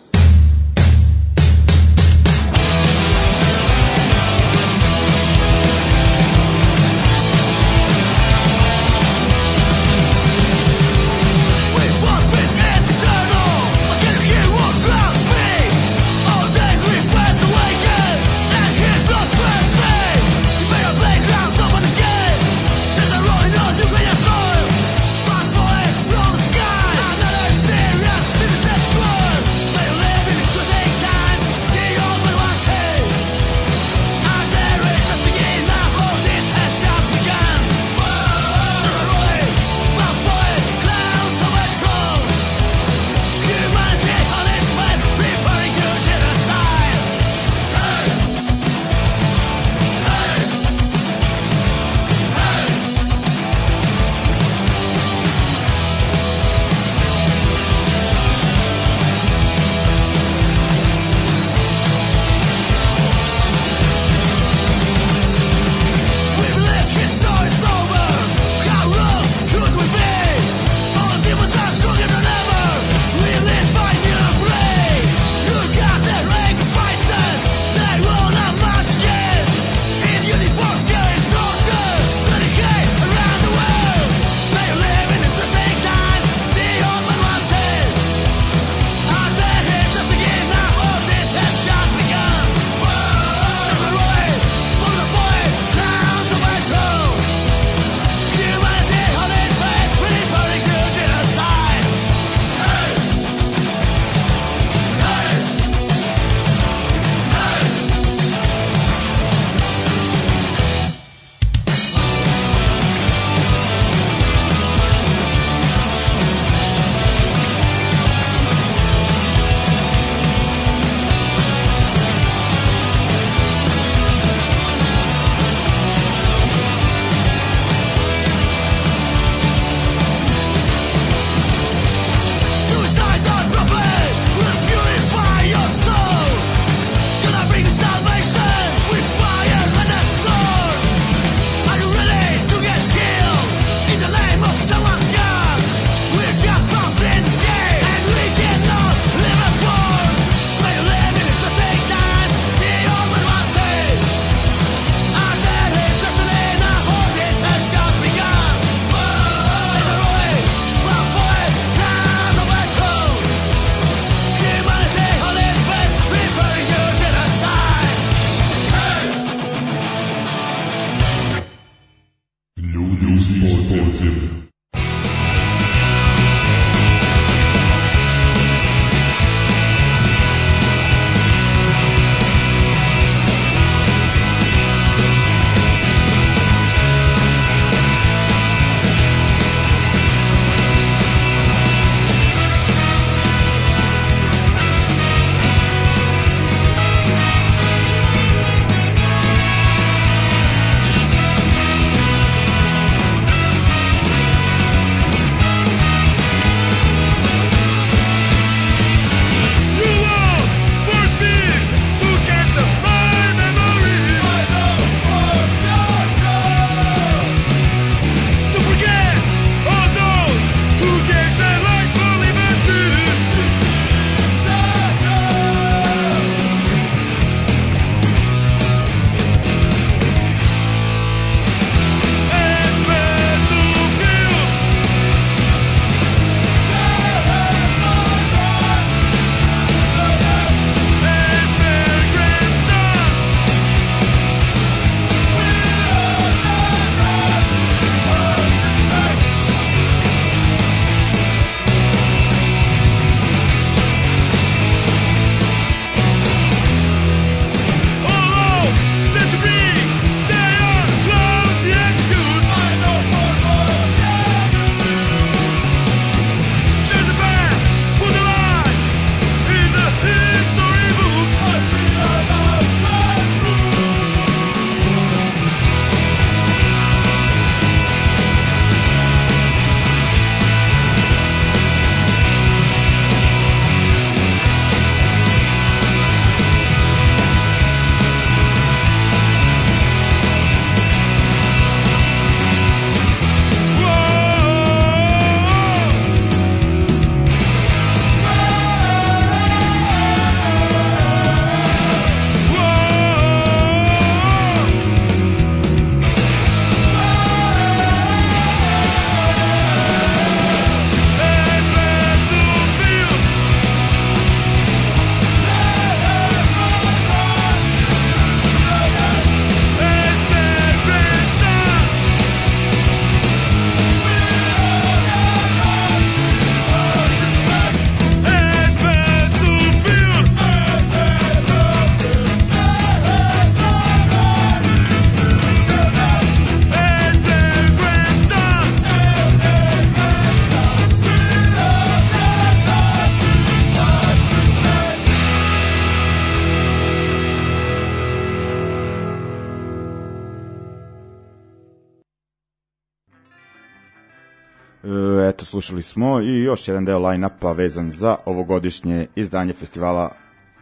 [355.55, 360.11] Slušali smo i još jedan deo line-upa vezan za ovogodišnje izdanje festivala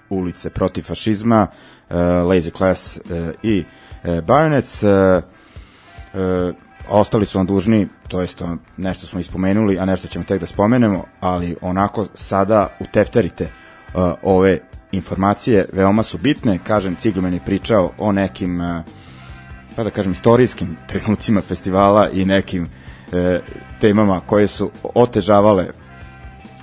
[0.09, 1.47] Ulice protiv fašizma,
[1.89, 3.01] uh, Lazy Class uh,
[3.43, 4.83] i uh, Bayonets.
[4.83, 5.23] Uh,
[6.13, 6.55] uh,
[6.89, 8.41] ostali su vam dužni, to jest
[8.77, 14.59] nešto smo ispomenuli, a nešto ćemo tek da spomenemo, ali onako sada utefterite uh, ove
[14.91, 18.85] informacije, veoma su bitne, kažem, Ciglumen je pričao o nekim, uh,
[19.75, 22.67] pa da kažem, istorijskim trenucima festivala i nekim
[23.13, 23.41] e,
[23.81, 25.65] temama koje su otežavale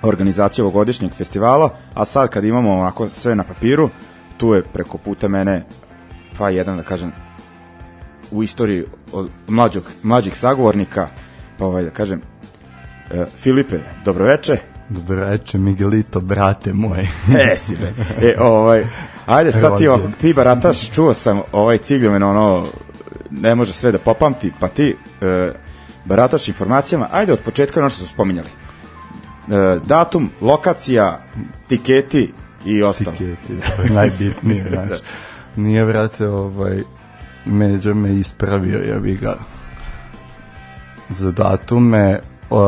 [0.02, 3.90] organizaciju ovogodišnjeg festivala, a sad kad imamo onako sve na papiru,
[4.36, 5.64] tu je preko puta mene
[6.38, 7.12] pa jedan da kažem
[8.30, 11.08] u istoriji od mlađog, mlađih sagovornika,
[11.58, 12.20] pa ovaj da kažem
[13.10, 14.56] e, Filipe, dobroveče.
[14.88, 17.08] Dobroveče, Miguelito, brate moj.
[17.52, 17.92] e, si be.
[18.28, 18.86] E, ovaj,
[19.26, 22.66] ajde sad ti, ovako, ti barataš, čuo sam ovaj cigljumen, ono,
[23.30, 25.52] ne može sve da popamti, pa ti e,
[26.04, 28.48] barataš informacijama, ajde od početka ono što su spominjali.
[28.48, 31.22] E, datum, lokacija,
[31.68, 32.32] tiketi
[32.64, 33.16] i ostalo.
[33.16, 33.52] Tiketi,
[33.84, 35.00] je najbitnije, znaš.
[35.56, 36.82] Nije, vrate, ovaj,
[37.44, 39.34] Međa me ispravio, ja bi ga
[41.08, 42.20] za datume
[42.50, 42.58] uh,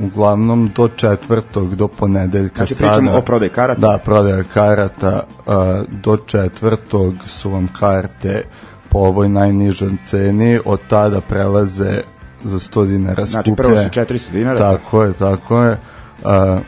[0.00, 2.92] uglavnom do četvrtog, do ponedeljka znači, sada.
[2.92, 3.80] pričamo o prodaj karata?
[3.80, 5.22] Da, prodaj karata.
[5.46, 5.54] Uh,
[5.88, 8.42] do četvrtog su vam karte
[8.88, 12.00] po ovoj najnižoj ceni, od tada prelaze
[12.42, 13.26] za 100 dinara skuplje.
[13.26, 14.58] Znači prvo su 400 dinara?
[14.58, 15.76] Tako je, tako je.
[16.24, 16.58] Uh,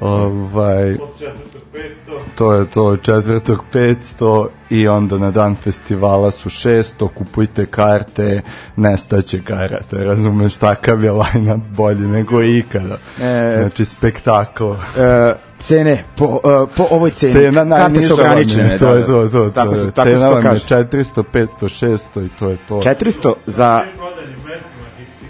[0.00, 2.18] ovaj, Od četvrtog 500.
[2.34, 8.42] to je to, četvrtog 500 i onda na dan festivala su 600, kupujte karte,
[8.76, 12.96] nestaće karata, razumeš, takav je lajna bolji nego ikada.
[13.20, 14.72] E, znači, spektakl.
[14.98, 17.32] E, cene po, uh, po ovoj ceni.
[17.32, 18.78] Cena Karte su ograničene.
[18.78, 19.90] To da, je to, to, Tako, to, se, je.
[19.90, 20.66] tako Cena se to vam je kaže.
[20.66, 22.74] 400, 500, 600 i to je to.
[22.74, 23.82] 400 za...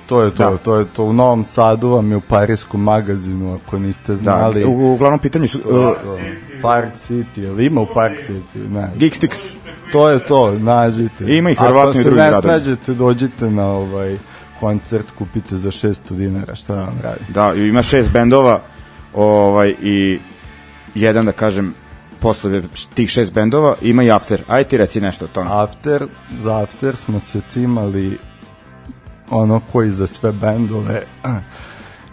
[0.09, 0.57] To je to, Da.
[0.57, 1.05] to je to.
[1.05, 4.65] U Novom Sadu vam je u parijskom magazinu, ako niste Da, znali.
[4.65, 5.59] u, uglavnom pitanju su...
[5.59, 5.93] Uh,
[6.63, 8.69] Park City, ili ima u Park City?
[8.71, 8.91] Ne.
[8.97, 9.57] Geekstix.
[9.93, 11.25] To je to, nađite.
[11.35, 14.19] Ima ih verovatno i u drugim Ako se ne snađete, dođite na ovaj
[14.61, 17.21] koncert, kupite za 600 dinara, šta vam radi.
[17.29, 18.61] Da, i ima šest bendova
[19.15, 20.19] ovaj, i
[20.95, 21.75] jedan, da kažem,
[22.21, 22.63] posle
[22.95, 24.43] tih šest bendova ima i After.
[24.49, 25.51] Ajde ti reci nešto o tome.
[25.53, 26.07] After,
[26.41, 28.19] za After smo se cimali
[29.31, 31.03] ono koji za sve bendove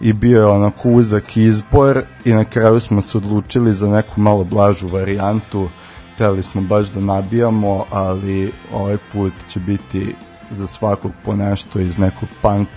[0.00, 4.44] i bio je onako uzak izbor i na kraju smo se odlučili za neku malo
[4.44, 5.68] blažu varijantu
[6.14, 10.14] hteli smo baš da nabijamo ali ovaj put će biti
[10.50, 12.68] za svakog po nešto iz nekog punk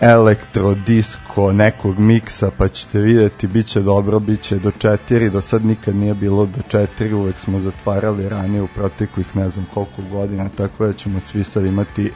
[0.00, 5.40] elektro, disko, nekog miksa, pa ćete vidjeti, bit će dobro, bit će do četiri, do
[5.40, 10.02] sad nikad nije bilo do četiri, uvek smo zatvarali ranije u proteklih ne znam koliko
[10.10, 12.12] godina, tako da ćemo svi sad imati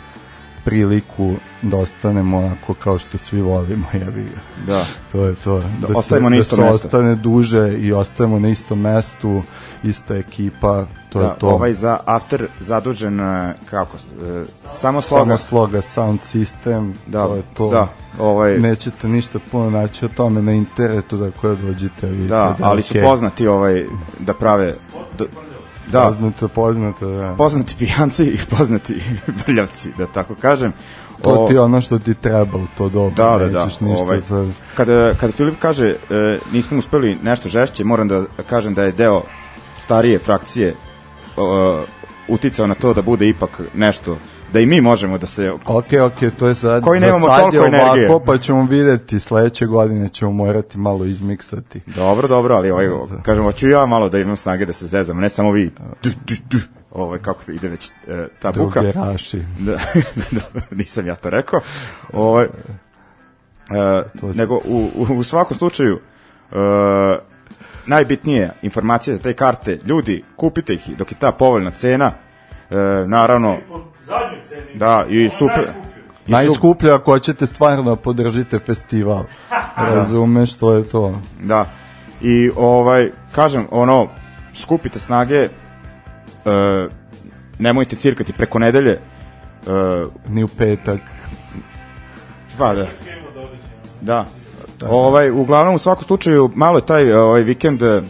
[0.64, 4.40] priliku da ostanemo onako kao što svi volimo, jebi ga.
[4.66, 4.84] Da.
[5.12, 5.58] To je to.
[5.58, 6.86] Da, ostajemo se, na da istom se mestu.
[6.86, 9.42] ostane duže i ostajemo na istom mestu,
[9.82, 11.48] ista ekipa, to da, je to.
[11.48, 13.26] Ovaj za After zadužen, uh,
[13.70, 15.24] kako, uh, samo sloga.
[15.24, 17.70] Samo sloga, sound system, Da, to je to.
[17.70, 17.88] da,
[18.18, 22.66] ovaj- Nećete ništa puno naći o tome na internetu da koje dođete, vidite Da, da,
[22.66, 23.02] ali su okej.
[23.02, 23.86] poznati ovaj,
[24.18, 24.76] da prave...
[25.18, 25.51] Do, da,
[25.92, 27.34] Poznato, poznato, da.
[27.38, 29.02] poznati pijanci i poznati
[29.46, 30.72] brljavci, da tako kažem.
[31.22, 33.14] To ti je ono što ti treba u to dobro.
[33.24, 33.64] Da, da, da.
[33.64, 34.46] ništa Ovaj, za...
[34.74, 39.22] kada, kada Filip kaže e, nismo uspeli nešto žešće, moram da kažem da je deo
[39.76, 40.74] starije frakcije e,
[42.28, 44.16] uticao na to da bude ipak nešto,
[44.52, 45.50] da i mi možemo da se...
[45.50, 45.66] Ok,
[46.02, 48.10] ok, to je sad, Koji za nemamo sad je toliko energije.
[48.10, 51.80] ovako, pa ćemo videti, sledeće godine ćemo morati malo izmiksati.
[51.86, 52.88] Dobro, dobro, ali ovaj,
[53.22, 55.70] kažem, hoću ja malo da imam snage da se zezam, ne samo vi.
[56.02, 56.58] Du, du, du,
[56.90, 57.92] ovaj, kako se ide već e,
[58.40, 58.80] ta buka.
[58.82, 59.42] Drugeraši.
[59.58, 59.72] Da,
[60.30, 60.40] da,
[60.70, 61.60] nisam ja to rekao.
[62.12, 62.48] Ovaj, e,
[64.20, 65.98] To se- nego u, u svakom slučaju
[66.52, 66.54] e,
[67.86, 72.12] najbitnije informacije za te karte, ljudi, kupite ih dok je ta povoljna cena.
[72.70, 72.74] E,
[73.06, 73.56] naravno,
[74.06, 74.78] Po zadnjoj ceni.
[74.78, 75.64] da, i super.
[76.26, 79.24] I Najskuplje ako hoćete stvarno da podržite festival.
[79.94, 81.14] Razumeš, to je to.
[81.42, 81.66] Da.
[82.22, 84.08] I ovaj, kažem, ono,
[84.54, 85.48] skupite snage, e,
[87.58, 89.00] nemojte cirkati preko nedelje, e,
[90.28, 91.00] Ni u petak.
[92.58, 92.86] pa da.
[94.00, 94.26] Da.
[94.88, 98.02] Ovaj, uglavnom, u svakom slučaju, malo je taj ovaj vikend e,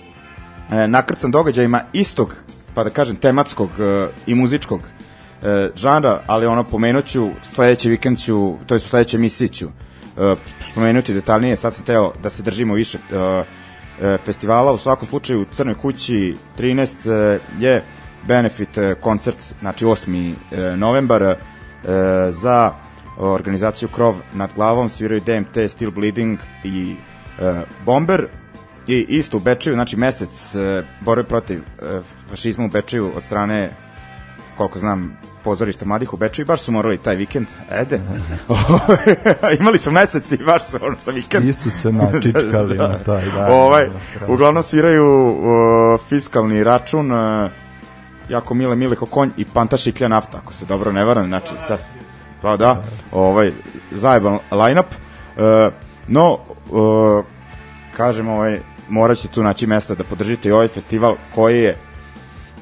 [0.86, 2.36] nakrcan događajima istog,
[2.74, 4.80] pa da kažem, tematskog e, i muzičkog
[5.42, 10.34] e, žanra, ali ono pomenuću, sledeći vikend ću, to je u sledećoj emisiji ću e,
[10.70, 15.40] spomenuti detaljnije, sad sam teo da se držimo više e, e, festivala, u svakom slučaju
[15.40, 17.84] u Crnoj kući 13 e, je
[18.26, 20.34] benefit e, koncert, znači 8.
[20.50, 21.36] e, novembar e,
[22.30, 22.72] za
[23.18, 26.96] organizaciju Krov nad glavom, sviraju DMT, Still Bleeding i
[27.38, 28.26] uh, Bomber
[28.86, 33.70] i isto u Bečeju, znači mesec uh, borbe protiv uh, fašizma u Bečeju od strane
[34.56, 38.00] koliko znam, pozorišta mladih u Bečeju i baš su morali taj vikend, ede,
[39.60, 41.44] imali su mesec i baš su ono sa vikend.
[41.44, 43.52] Svi su se načičkali na taj dan.
[43.52, 43.88] ovaj,
[44.28, 47.50] uglavnom sviraju uh, fiskalni račun, uh,
[48.28, 51.54] jako mile mile ko konj i panta šiklja nafta, ako se dobro ne varam, znači
[51.66, 51.80] sad,
[52.42, 52.82] pa da,
[53.12, 53.52] ovaj,
[53.90, 55.74] zajeban line-up, uh,
[56.08, 56.38] no,
[56.70, 57.24] uh,
[57.96, 61.76] kažem, ovaj, morat će tu naći mesta da podržite i ovaj festival koji je,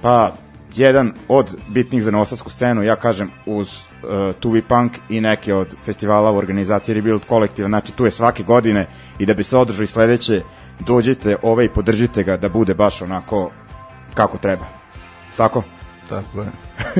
[0.03, 0.32] pa,
[0.79, 5.77] jedan od bitnih za novosadsku scenu, ja kažem, uz uh, Tubi Punk i neke od
[5.85, 8.87] festivala u organizaciji Rebuild kolektiva, znači tu je svake godine
[9.18, 10.43] i da bi se održao i sledeće,
[10.81, 13.51] dođite ove i podržite ga da bude baš onako
[14.14, 14.64] kako treba.
[15.37, 15.62] Tako?
[16.09, 16.51] Tako je.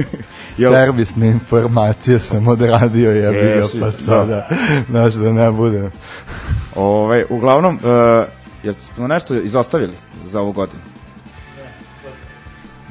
[0.59, 3.93] Jel- Servisne informacije sam odradio, jebi ga, Jesi, pa da.
[3.93, 4.49] sada,
[4.89, 5.91] znaš da ne bude.
[6.75, 7.81] Ove, uglavnom, uh,
[8.62, 9.93] jel smo nešto izostavili
[10.27, 10.81] za ovu godinu?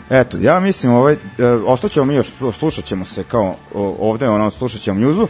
[0.09, 1.19] Eto, ja mislim, ovaj, uh,
[1.65, 2.27] ostaćemo mi još,
[2.59, 3.55] slušat ćemo se kao
[3.99, 5.27] ovde, ono, slušat ćemo njuzu,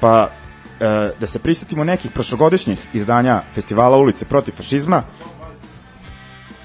[0.00, 5.02] pa uh, da se prisetimo nekih prošlogodišnjih izdanja festivala Ulice protiv fašizma,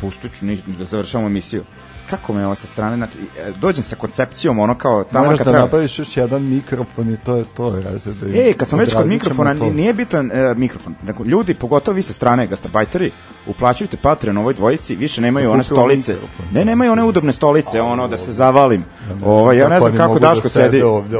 [0.02, 1.64] pustit ću, ni- da završamo emisiju.
[2.06, 5.46] Kako me ovo sa strane, znači, e, dođem sa koncepcijom, ono kao tamo Moraš kad
[5.46, 5.66] da treba...
[5.66, 7.70] nabaviš još jedan mikrofon i to je to.
[7.72, 9.66] Razre, da E, kad smo već kod mikrofona, to.
[9.66, 10.96] ni- nije bitan e, mikrofon.
[11.04, 13.12] Nego, ljudi, pogotovo vi sa strane gastarbajteri,
[13.48, 16.14] uplaćujte Patreon ovoj dvojici, više nemaju Da one kupe stolice.
[16.14, 16.46] mikrofon.
[16.52, 18.84] Ne, nemaju one udobne stolice, ono da se zavalim.
[19.26, 20.82] Ovaj, ja ne znam kako da Daško sede sedi.
[20.82, 21.18] ovde.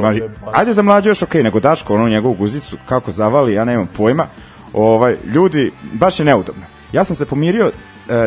[0.52, 4.26] Ajde za mlađe još okej, nego Daško, ono njegovu guzicu, kako zavali, ja nemam pojma.
[4.72, 6.62] Ovaj, ljudi, baš je neudobno.
[6.92, 7.70] Ja sam se pomirio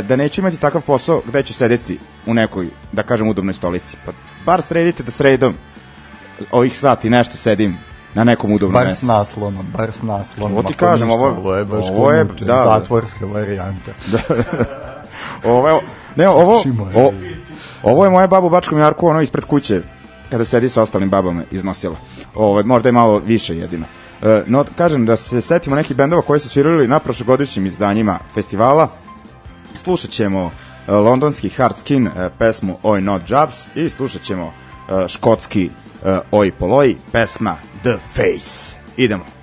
[0.01, 3.97] da neću imati takav posao gde ću sedeti u nekoj, da kažem, udobnoj stolici.
[4.05, 4.11] Pa
[4.45, 5.53] bar sredite da sredom
[6.51, 7.77] ovih sati nešto sedim
[8.13, 9.05] na nekom udobnom Bar s mestu.
[9.05, 10.55] naslonom, bar s naslonom.
[10.55, 12.63] To ti kažem, ovo- ovo je baš ovo je- da, da.
[12.65, 13.91] zatvorska varijanta.
[15.43, 15.79] Ovo, je-
[16.15, 16.63] ne, ovo,
[16.95, 17.13] o,
[17.83, 19.81] ovo je moja baba u Bačkom Jarku, ono ispred kuće,
[20.31, 21.95] kada sedi sa ostalim babama iznosila.
[22.35, 23.85] Ovo, možda je malo više jedino.
[24.23, 28.87] E, no, kažem da se setimo nekih bendova koji su svirali na prošlogodišnjim izdanjima festivala.
[29.83, 30.51] Slušat ćemo
[30.87, 35.69] e, londonski Hard Skin e, pesmu Oi Not Jobs i slušat ćemo e, škotski
[36.31, 38.77] Oi Poloi pesma The Face.
[38.97, 39.38] Idemo.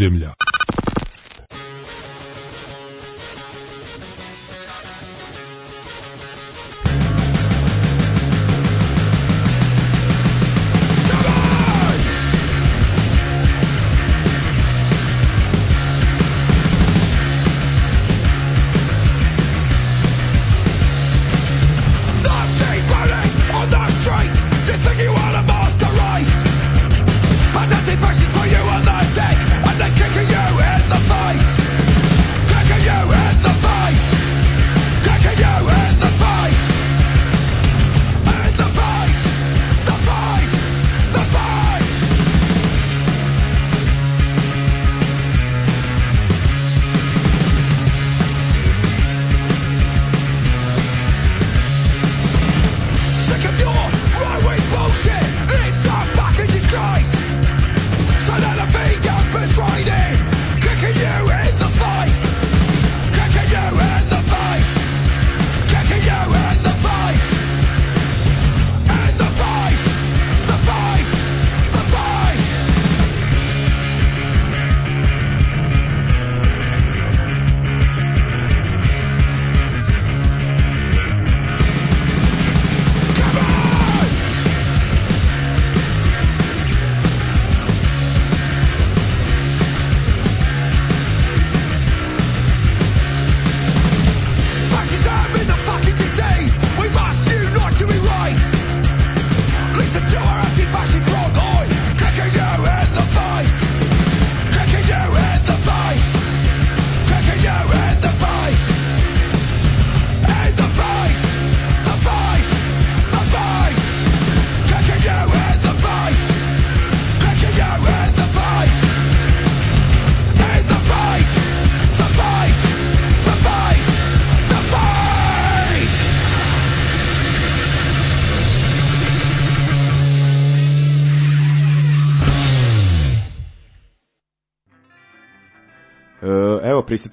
[0.00, 0.35] Ljudi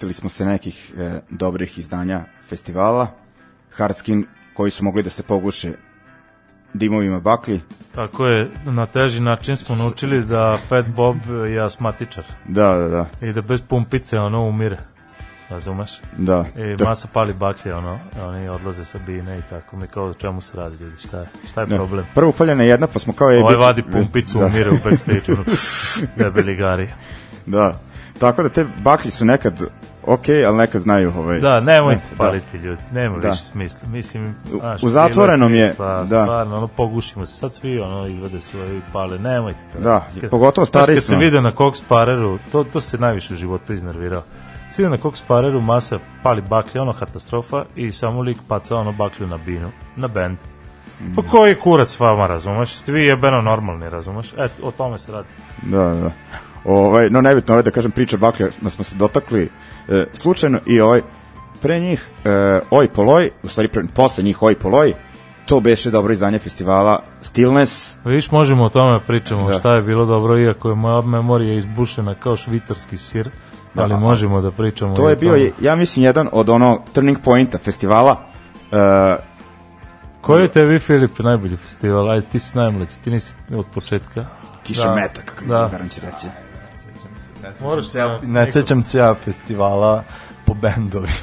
[0.04, 3.08] prisetili smo se nekih e, dobrih izdanja festivala,
[3.72, 5.74] Hardskin koji su mogli da se poguše
[6.74, 7.62] dimovima baklji.
[7.96, 13.28] Tako je, na teži način smo naučili da Fat Bob je asmatičar Da, da, da.
[13.28, 14.78] i da bez pumpice ono umire.
[15.50, 15.92] Razumeš?
[16.18, 16.46] da.
[16.58, 16.86] I Da.
[16.86, 19.78] masa pali baklje, ono, oni odlaze sa bine i tako.
[19.78, 21.76] Mi kao, čemu se radi, ljudi, šta je, šta je Da.
[21.76, 22.06] problem?
[22.14, 23.30] Prvo upaljena je jedna, pa smo kao...
[23.30, 24.46] je, Ovaj bit vadi pumpicu, da.
[24.46, 25.44] umire u backstage, ono,
[26.18, 26.90] debeli gari.
[27.46, 27.80] Da.
[28.20, 29.70] Tako da te baklje su nekad
[30.06, 31.40] ok, ali nekad znaju ovaj...
[31.40, 32.16] Da, nemojte da.
[32.18, 33.30] paliti ljudi, nema Da.
[33.30, 33.80] više smisla.
[33.88, 34.36] Mislim,
[34.84, 36.06] U- zatvorenom je, da.
[36.08, 39.80] Stvarno, ono, pogušimo se, sad svi ono, izvade svoje i pale, nemojte to.
[39.80, 41.18] Da, Kad- pogotovo Znaš, stariji kad se smo.
[41.18, 44.22] vidio na Cox Pareru, to, to se najviše u životu iznervirao.
[44.70, 49.28] Vidio na Cox Pareru, masa pali baklje, ono katastrofa i samo lik paca ono baklju
[49.28, 50.38] na binu, na bend.
[51.16, 52.70] Pa koji je kurac vama, razumeš?
[52.72, 54.34] Ste vi jebeno normalni, razumeš?
[54.34, 55.28] Eto, o tome se radi.
[55.62, 56.12] Da, da.
[56.66, 59.50] Ovaj, no nebitno, ovaj da kažem priča baklja, da smo se dotakli
[59.90, 61.02] e, slučajno i ovaj
[61.62, 62.30] pre njih e,
[62.72, 64.94] Oj Poloj, u stvari pre, posle njih Oj Poloj,
[65.46, 69.54] to beše dobro izdanje festivala Stillness, Viš, možemo o tome da pričamo Da.
[69.54, 73.30] šta je bilo dobro, iako je moja memorija izbušena kao švicarski sir,
[73.76, 74.96] ali Da, a- možemo da pričamo.
[74.96, 75.52] to je bio, tome.
[75.62, 78.18] ja mislim, jedan od ono turning pointa festivala,
[78.72, 79.16] e,
[80.22, 82.12] Koji je tebi, Filip, najbolji festival?
[82.12, 84.26] Ajde, ti si najmlađi, ti nisi od početka.
[84.64, 84.96] Kiša Da.
[84.96, 85.58] meta, kako Da.
[85.58, 85.68] da.
[85.68, 86.28] Garan će reći.
[87.62, 88.00] Moraš se...
[88.00, 90.04] Ja, Ne sećam se ja festivala
[90.46, 91.14] po bendovima.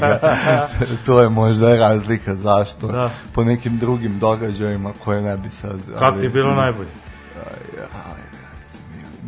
[1.06, 2.86] To je možda razlika zašto.
[2.86, 3.10] Da.
[3.32, 5.80] Po nekim drugim događajima koje ne bi sad...
[5.98, 6.90] Kako ti je bilo najbolje?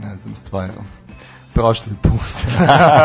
[0.02, 0.84] ne znam, stvarno.
[1.54, 2.56] Prošli put.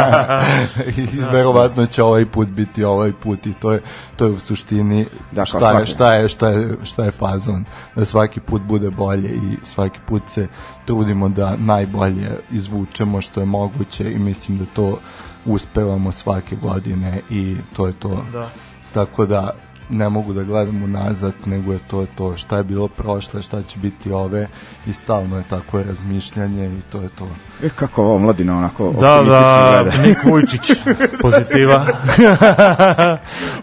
[0.98, 3.82] I verovatno će ovaj put biti ovaj put i to je,
[4.16, 5.92] to je u suštini Da, šta, je, svaki.
[5.92, 7.66] šta, je, šta, je, šta je fazon.
[7.96, 10.48] Da svaki put bude bolje i svaki put se
[10.86, 15.00] trudimo da najbolje izvučemo što je moguće i mislim da to
[15.46, 18.26] uspevamo svake godine i to je to.
[18.34, 18.50] Da.
[18.94, 19.56] Tako da
[19.90, 23.80] ne mogu da gledam unazad, nego je to to šta je bilo prošle, šta će
[23.80, 24.48] biti ove
[24.88, 27.28] i stalno je tako razmišljanje i to je to.
[27.64, 30.08] E, kako ovo mladina onako Da, optimistično da, gleda.
[30.08, 30.72] Nik Vujčić,
[31.22, 31.86] pozitiva.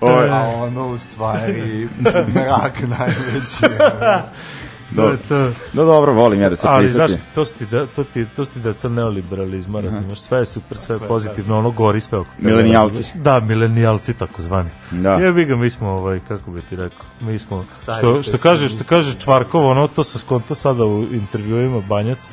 [0.00, 1.88] Ovo, A ono u stvari
[2.34, 3.64] mrak najveći.
[4.94, 5.50] To je to.
[5.72, 7.34] da, dobro, volim ja da se Ali, znaš, prisjetim.
[7.34, 10.78] to su ti, da, to ti, to su ti deca neoliberalizma, razumeš, sve je super,
[10.78, 12.48] sve je pozitivno, ono gori sve oko tebe.
[12.48, 13.04] Milenijalci.
[13.14, 14.70] Da, milenijalci takozvani.
[14.90, 15.12] Da.
[15.12, 17.64] Jebi ga, mi smo, ovaj, kako bi ti rekao, mi smo,
[17.98, 22.30] što, što kaže, što kaže Čvarkov, ono, to sa skonto sada u intervjuima Banjac,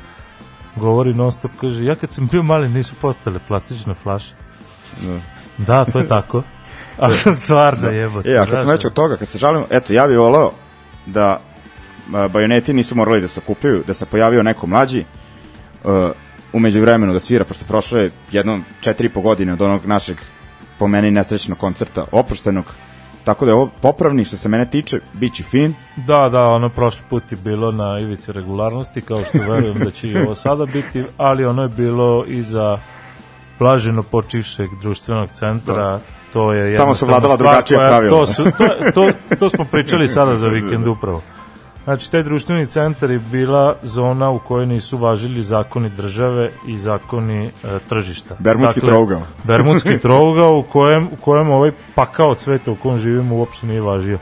[0.75, 4.33] govori non stop, kaže, ja kad sam bio mali nisu postale plastične flaše.
[5.57, 6.43] Da, to je tako.
[6.97, 8.29] A sam stvarno jebote.
[8.29, 10.51] E, a kad smo znaš, već od toga, kad se žalimo, eto, ja bih voleo
[11.05, 11.39] da
[12.11, 15.05] bajoneti nisu morali da se okupljaju, da se pojavio neko mlađi,
[15.83, 15.91] uh,
[16.53, 20.17] umeđu vremenu da svira, pošto prošlo je jedno četiri i po godine od onog našeg,
[20.79, 22.65] po meni, nesrećnog koncerta, oproštenog,
[23.23, 26.69] tako da je ovo popravni, što se mene tiče, bit će fin, Da, da, ono
[26.69, 30.65] prošli put je bilo na ivici regularnosti, kao što verujem da će i ovo sada
[30.65, 32.77] biti, ali ono je bilo i za
[33.59, 35.99] blaženo počivšeg društvenog centra,
[36.33, 38.17] to je Tamo su vladala drugačija pravila.
[38.17, 39.09] To, su, to, to,
[39.39, 41.21] to smo pričali sada za vikend upravo.
[41.91, 47.45] Znači, taj društveni centar je bila zona u kojoj nisu važili zakoni države i zakoni
[47.45, 47.49] e,
[47.89, 48.35] tržišta.
[48.39, 49.21] Bermudski Dakle, trougao.
[49.43, 53.81] Bermudski trougao u kojem, u kojem ovaj pakao od sveta u kojem živimo uopšte nije
[53.81, 54.17] važio.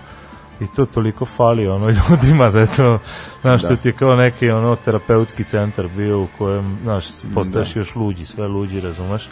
[0.62, 3.00] I to toliko fali ono ljudima da je to,
[3.42, 3.76] znaš, da.
[3.76, 8.48] ti je kao neki ono terapeutski centar bio u kojem, znaš, postaješ još luđi, sve
[8.48, 9.30] luđi, razumeš?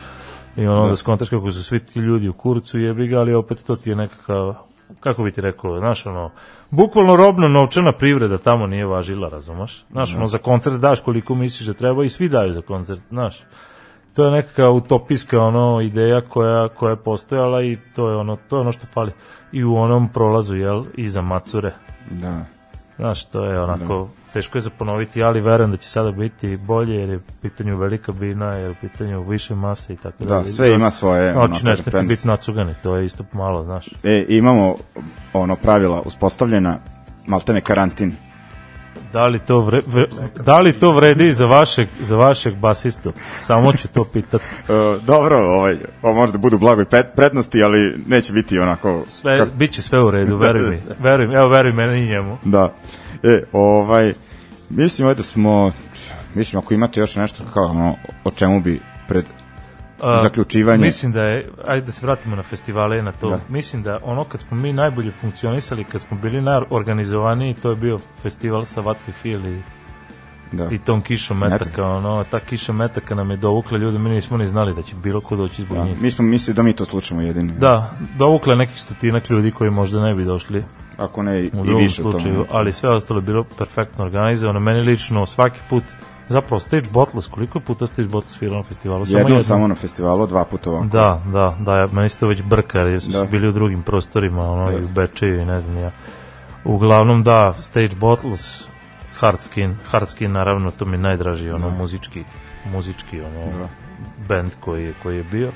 [0.57, 3.33] I ono da, da skontaš kako su svi ti ljudi u kurcu jebi ga, ali
[3.33, 4.55] opet to ti je nekakav,
[4.99, 6.31] kako bi ti rekao, znaš, ono,
[6.70, 9.86] bukvalno robno novčana privreda tamo nije važila, razumeš?
[9.91, 13.43] Znaš, ono, za koncert daš koliko misliš da treba i svi daju za koncert, znaš.
[14.13, 18.57] To je neka utopijska ono ideja koja koja je postojala i to je ono to
[18.57, 19.11] je ono što fali.
[19.51, 20.84] I u onom prolazu jel?
[20.95, 21.74] I za macure.
[22.11, 22.57] Da.
[22.97, 26.95] Znaš to je onako teško je za ponoviti ali verujem da će sada biti bolje
[26.95, 30.29] jer je u pitanju velika bina jer je u pitanju više mase i tako Da,
[30.35, 30.49] dalje.
[30.49, 34.25] sve ima svoje, ono, oči ne smete biti nacugani to je isto malo znaš E,
[34.29, 34.75] imamo
[35.33, 36.79] ono pravila uspostavljena,
[37.27, 38.15] maltene karantin.
[39.14, 40.05] Da li to vre, vre,
[40.45, 43.14] da li to vredi za vašeg za vašeg basistu?
[43.39, 46.86] Samo ću to pitati E, dobro, ovaj, ovo može da budu blagoj
[47.16, 49.03] prednosti, ali neće biti onako...
[49.08, 50.78] sve kako- biće sve u redu veruj mi.
[50.99, 52.38] Veruj evo veruj meni i njemu.
[52.45, 52.74] Da.
[53.24, 54.14] E, ovaj,
[54.70, 55.72] mislim da smo,
[56.36, 59.26] mislim ako imate još nešto kao ono, o čemu bi pred
[60.01, 60.81] A, zaključivanje.
[60.81, 63.29] Mislim da je, ajde da se vratimo na festivale na to.
[63.29, 63.39] Da.
[63.49, 67.97] Mislim da ono kad smo mi najbolje funkcionisali, kad smo bili najorganizovaniji, to je bio
[68.21, 69.61] festival sa What We Feel i
[70.51, 70.67] Da.
[70.71, 71.63] i tom kišom Metaka.
[71.65, 74.95] metaka, ono, ta kiša metaka nam je dovukla ljude, mi nismo ni znali da će
[74.95, 75.83] bilo ko doći zbog Da.
[75.83, 76.01] njih.
[76.01, 77.53] Mi smo mislili da mi to slučamo jedini.
[77.53, 80.63] Da, dovukla je nekih stotinak ljudi koji možda ne bi došli
[80.97, 82.49] Ako ne i, u i više slučaju, toga.
[82.51, 84.59] ali sve ostalo je bilo perfektno organizovano.
[84.59, 85.83] Meni lično svaki put,
[86.30, 89.05] zapravo Stage Bottles, koliko je puta Stage Bottles svirao na festivalu?
[89.07, 90.86] Jednom samo na festivalu, dva puta ovako.
[90.88, 93.23] Da, da, da, ja, meni se to već brka, jer su Da.
[93.25, 94.78] bili u drugim prostorima, ono, Da.
[94.78, 95.91] i u Bečeju i ne znam ja.
[96.63, 98.67] Uglavnom, da, Stage Bottles,
[99.15, 102.23] Hardskin, Hardskin, naravno, to mi je najdraži, ono, muzički,
[102.65, 103.67] muzički, ono, Da.
[104.28, 105.51] band koji je, koji je bio.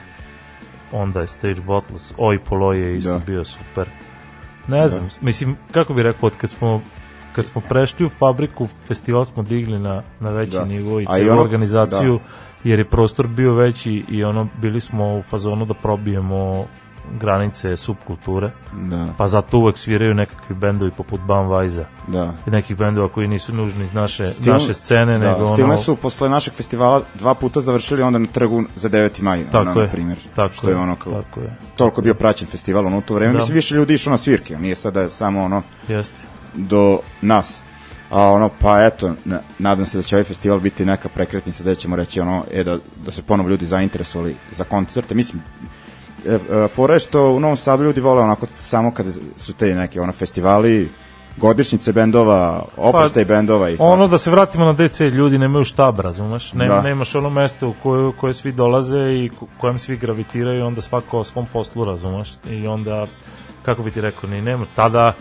[0.92, 3.20] Onda je Stage Bottles, Oj Poloj je isto Da.
[3.26, 3.90] bio super.
[4.68, 6.82] Ne znam, mislim, kako bi rekao, od kad smo
[7.32, 10.66] kad smo prešli u fabriku, festival smo digli na, na veći Da.
[10.66, 12.20] nivo i celu ono- organizaciju,
[12.64, 16.66] jer je prostor bio veći i ono bili smo u fazonu da probijemo
[17.12, 22.34] granice subkulture, Da, pa zato uvek sviraju nekakvi bendovi poput Bamvajza da.
[22.48, 25.82] i nekih bendova koji nisu nužni iz naše, Stil- naše scene, Da, nego Stilne ono...
[25.84, 29.22] su posle našeg festivala dva puta završili onda na trgu za 9.
[29.22, 30.18] maj, Tako ono, je, na primjer.
[30.36, 33.14] tako što je je, ono kao, tako je, toliko bio praćen festival ono u to
[33.14, 33.34] vreme.
[33.34, 33.40] Da.
[33.40, 36.31] Mislim, više ljudi išlo na svirke, nije sada samo ono jeste.
[36.54, 37.62] Do nas.
[38.10, 41.76] A ono, pa eto, na- nadam se da će ovaj festival biti neka prekretnica da
[41.76, 45.16] ćemo reći ono, e, da, da se ponovo ljudi zainteresovali za koncerte.
[45.16, 45.42] Mislim,
[46.26, 49.76] e, e, fora je što u Novom Sadu ljudi vole onako samo kada su te
[49.76, 50.90] neke ono festivali,
[51.38, 56.54] godišnjice bendova, oproštaj bendova i Ono da se vratimo na DC, ljudi nemaju štab, razumeš?
[56.54, 56.82] Nema, Da.
[56.82, 61.20] Nemaš ono mesto u koje, koje svi dolaze i ko- kojem svi gravitiraju, onda svako
[61.20, 62.32] o svom poslu, razumeš?
[62.50, 63.06] I onda,
[63.62, 65.14] kako bi ti rekao, ni nema, tada,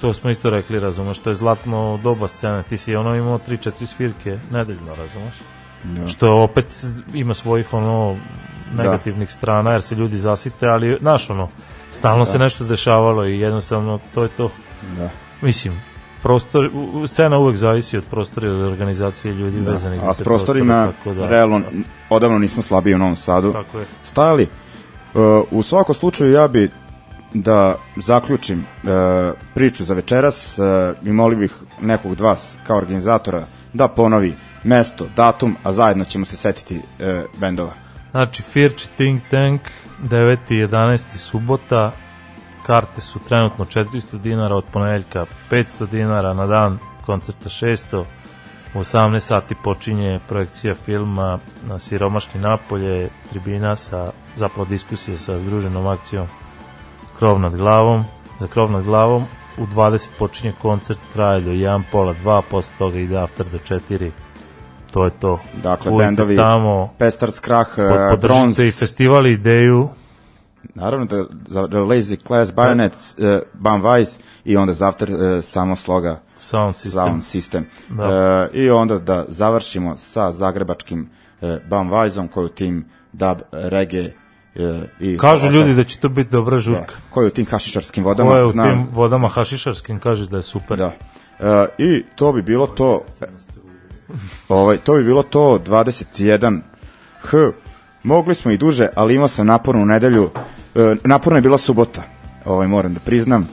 [0.00, 3.86] to smo isto rekli, razumeš, to je zlatno doba scene, ti si ono imao 3-4
[3.86, 5.34] svirke nedeljno, razumeš?
[5.84, 6.06] Da.
[6.06, 6.84] Što opet
[7.14, 8.16] ima svojih ono
[8.76, 11.48] negativnih strana, jer se ljudi zasite, ali, znaš, ono,
[11.90, 14.50] stalno se nešto dešavalo i jednostavno to je to.
[14.98, 15.08] Da.
[15.42, 15.82] Mislim,
[16.22, 16.70] prostor,
[17.06, 19.70] scena uvek zavisi od prostora i od organizacije ljudi Da.
[19.70, 21.60] vezanih za A s prostorima, prostore, tako da, realno,
[22.10, 23.52] odavno nismo slabiji u Novom Sadu.
[23.52, 23.84] Tako je.
[24.04, 24.48] Stajali.
[25.14, 25.20] Uh,
[25.50, 26.70] u svakom slučaju ja bi
[27.34, 28.90] da zaključim uh,
[29.54, 30.64] priču za večeras uh,
[31.06, 36.24] i molio bih nekog od vas kao organizatora da ponovi mesto, datum, a zajedno ćemo
[36.24, 37.72] se setiti uh, bendova.
[38.10, 39.60] Znači, Firči Think Tank,
[40.02, 40.38] 9.
[40.48, 41.16] i 11.
[41.16, 41.92] subota,
[42.66, 48.04] karte su trenutno 400 dinara, od ponedeljka 500 dinara, na dan koncerta 600,
[48.74, 55.86] u 18 sati počinje projekcija filma na Siromašni napolje, tribina sa, zapravo diskusije sa združenom
[55.86, 56.26] akcijom
[57.20, 58.04] Krov nad glavom,
[58.38, 59.24] za krov nad glavom,
[59.58, 64.10] u 20 počinje koncert, traje do 1, pola 2, posle toga ide after do 4,
[64.90, 65.40] to je to.
[65.62, 69.88] Dakle, Budite bendovi tamo, Pestar Skrah, uh, pod, Bronze, i festival ideju,
[70.74, 75.44] naravno da, za The Lazy Class Bayonets, uh, Bam Weiss i onda za after uh,
[75.44, 76.90] samo sloga sound system.
[76.90, 77.64] Sound System.
[77.88, 78.48] Da.
[78.52, 81.10] E, I onda da završimo sa zagrebačkim
[81.40, 84.12] e, Bam Weissom koji u tim dub reggae
[85.00, 86.94] i Kažu osam- ljudi da će to biti dobra da, žurka.
[87.10, 90.42] koji u tim hašišarskim vodama Ko je u znam, tim vodama hašišarskim, kažeš da je
[90.42, 90.78] super.
[90.78, 90.92] da.
[91.40, 93.04] E, I to bi bilo to
[94.48, 96.60] ovaj, to bi bilo to 21
[97.20, 97.36] H
[98.02, 100.30] mogli smo i duže, ali imao sam napornu nedelju
[100.74, 102.02] e, naporna je bila subota
[102.44, 103.48] ovaj, moram da priznam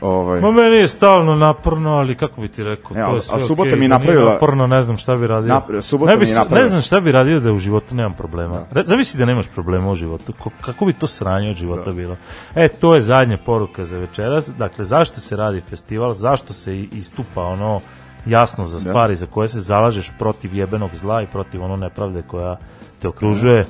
[0.00, 3.36] ovaj, Ma meni je stalno naporno, ali kako bi ti rekao, E, to je sve
[3.36, 5.54] a subota mi je da nije napravila- naporno, ne znam šta bi radio.
[5.54, 8.12] Nap- subota ne, bi, mi napravila- ne znam šta bi radio da u životu nemam
[8.12, 8.60] problema.
[8.70, 10.32] Re, zamisli da nemaš problema u životu.
[10.34, 12.16] Ko, kako bi to sranje od života bilo?
[12.54, 14.50] E, to je zadnja poruka za večeras.
[14.50, 16.12] Dakle, zašto se radi festival?
[16.12, 17.80] Zašto se istupa ono
[18.26, 22.56] jasno za stvari za koje se zalažeš protiv jebenog zla i protiv ono nepravde koja
[22.98, 23.64] te okružuje?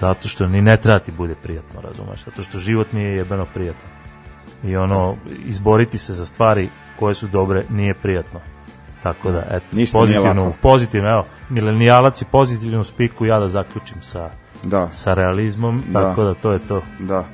[0.00, 2.24] Zato što ni ne treba ti bude prijatno, razumeš?
[2.24, 3.93] Zato što život nije jebeno prijatan.
[4.64, 8.40] I ono, izboriti se za stvari koje su dobre nije prijatno.
[9.02, 14.02] Tako da, eto, Ništa pozitivno, pozitivno, evo, milenijalac je pozitivno u spiku, ja da zaključim
[14.02, 14.30] sa,
[14.62, 14.88] da.
[14.92, 16.00] sa realizmom, Da.
[16.02, 16.82] tako da to je to.
[16.98, 17.24] Da.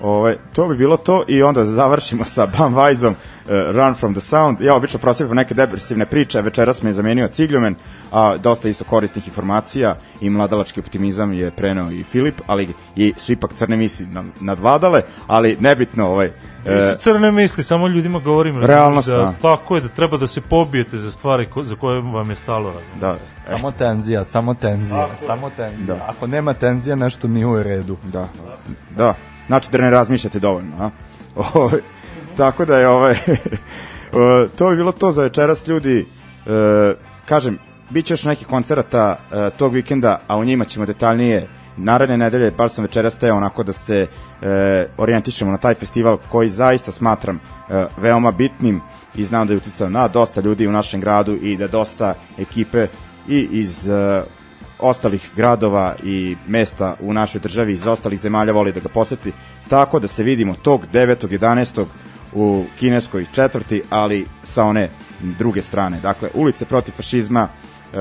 [0.00, 4.20] Ove, to bi bilo to i onda završimo sa Bam Weissom uh, Run from the
[4.20, 4.60] Sound.
[4.60, 7.74] Ja obično prosipam neke depresivne priče, večeras me je zamenio Cigljumen,
[8.12, 13.32] a dosta isto korisnih informacija i mladalački optimizam je preneo i Filip, ali i su
[13.32, 16.30] ipak crne misli nad- nadvladale, ali nebitno ovaj,
[16.66, 19.34] e, crne misli, samo ljudima govorim Realnost, da, da.
[19.42, 22.72] tako je da treba da se pobijete za stvari ko, za koje vam je stalo
[23.00, 25.96] da, Samo tenzija, samo tenzija, samo tenzija.
[26.08, 27.96] Ako nema tenzija, nešto nije u redu.
[28.12, 28.28] Da,
[28.96, 29.14] da.
[29.46, 30.90] Znači da ne razmišljate dovoljno, a?
[31.54, 31.80] Ovaj,
[32.36, 33.14] tako da je ovaj
[34.12, 36.06] o, to bi bilo to za večeras ljudi.
[36.46, 36.94] E,
[37.26, 37.58] kažem,
[37.90, 42.50] bit će još nekih koncerata e, tog vikenda, a u njima ćemo detaljnije naredne nedelje,
[42.50, 44.06] baš sam večeras teo onako da se
[44.42, 48.80] e, orijentišemo na taj festival koji zaista smatram e, veoma bitnim
[49.14, 52.86] i znam da je uticao na dosta ljudi u našem gradu i da dosta ekipe
[53.28, 54.22] i iz e,
[54.84, 59.32] ostalih gradova i mesta u našoj državi iz ostalih zemalja voli da ga poseti.
[59.68, 61.38] Tako da se vidimo tog 9.
[61.38, 61.84] 11.
[62.34, 64.88] u kineskoj četvrti, ali sa one
[65.20, 66.00] druge strane.
[66.00, 67.48] Dakle, ulice protiv fašizma,
[67.92, 67.98] uh,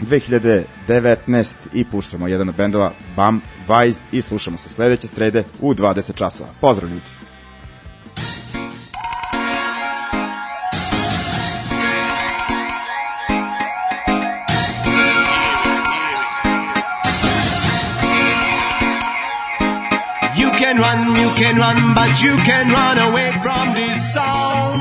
[0.00, 6.14] 2019 i puštamo jedan od bendova Bam Vise i slušamo se sledeće srede u 20
[6.14, 6.48] časova.
[6.60, 7.25] Pozdrav ljudi!
[20.76, 24.76] Can run, you can run, but you can run away from this song.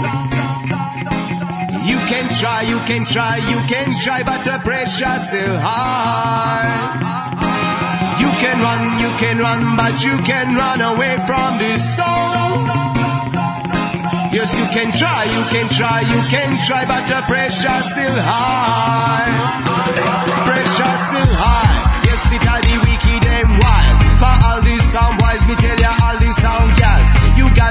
[1.88, 6.68] You can try, you can try, you can try, but the pressure's still high.
[8.20, 12.68] You can run, you can run, but you can run away from this song.
[14.36, 19.32] Yes, you can try, you can try, you can try, but the pressure's still high.
[20.44, 21.75] Pressure's still high.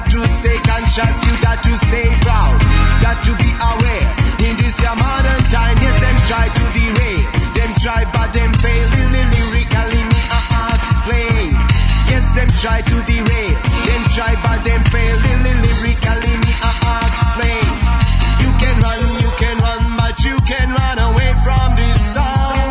[0.05, 2.61] Got to stay conscious, you got to stay proud.
[3.01, 4.07] Got to be aware.
[4.45, 7.25] In this modern time, yes, them try to derail.
[7.57, 8.87] Them try, but them fail.
[8.93, 11.51] Lyrically, me I explain.
[12.11, 13.57] Yes, them try to derail.
[13.89, 15.17] Them try, but them fail.
[15.45, 17.67] Lyrically, me I explain.
[18.45, 22.69] You can run, you can run, but you can run away from this song.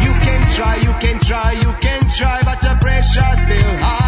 [0.00, 4.05] You can try, you can try, you can try, but the pressure's still high.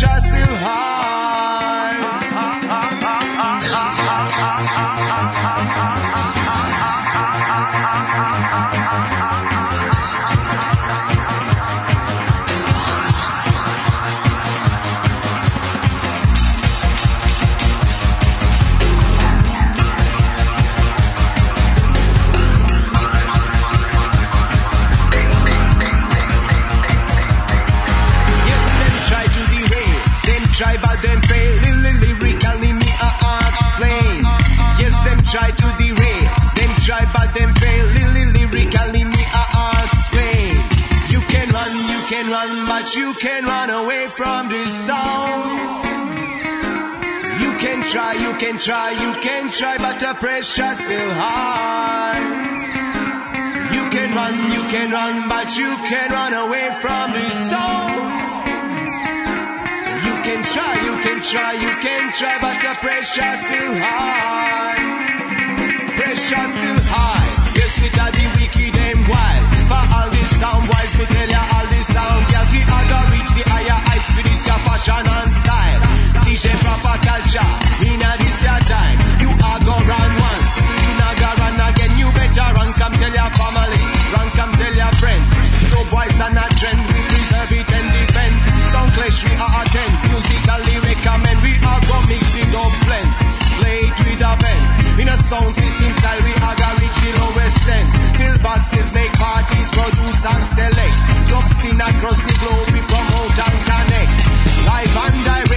[0.00, 0.87] which I still have.
[42.88, 45.44] But you can run away from this sound.
[47.42, 52.20] You can try, you can try, you can try, but the pressure's still high.
[53.74, 57.90] You can run, you can run, but you can run away from this song.
[60.08, 64.80] You can try, you can try, you can try, but the pressure's still high.
[65.98, 67.28] Pressure's still high.
[67.58, 69.46] Yes, it are the wicked and wild.
[69.68, 71.37] For all this sound wise, me tell
[77.28, 77.44] gotcha
[77.84, 78.98] in a this your time.
[79.20, 81.92] You are go run once, you not go run again.
[82.00, 83.82] You better run, come tell your family,
[84.16, 85.22] run, come tell your friend.
[85.72, 88.34] No boys are not trend, we preserve it and defend.
[88.72, 91.38] Sound clash we are attend, musically recommend.
[91.44, 93.10] We are go mix it up, blend,
[93.60, 94.62] play it with a pen.
[94.98, 97.88] In a sound system style, we are gonna reach the lowest end.
[98.16, 100.96] Till boxes make parties, produce and select.
[101.28, 104.12] Jobs in across the globe, we promote and connect.
[104.68, 105.47] Live and direct.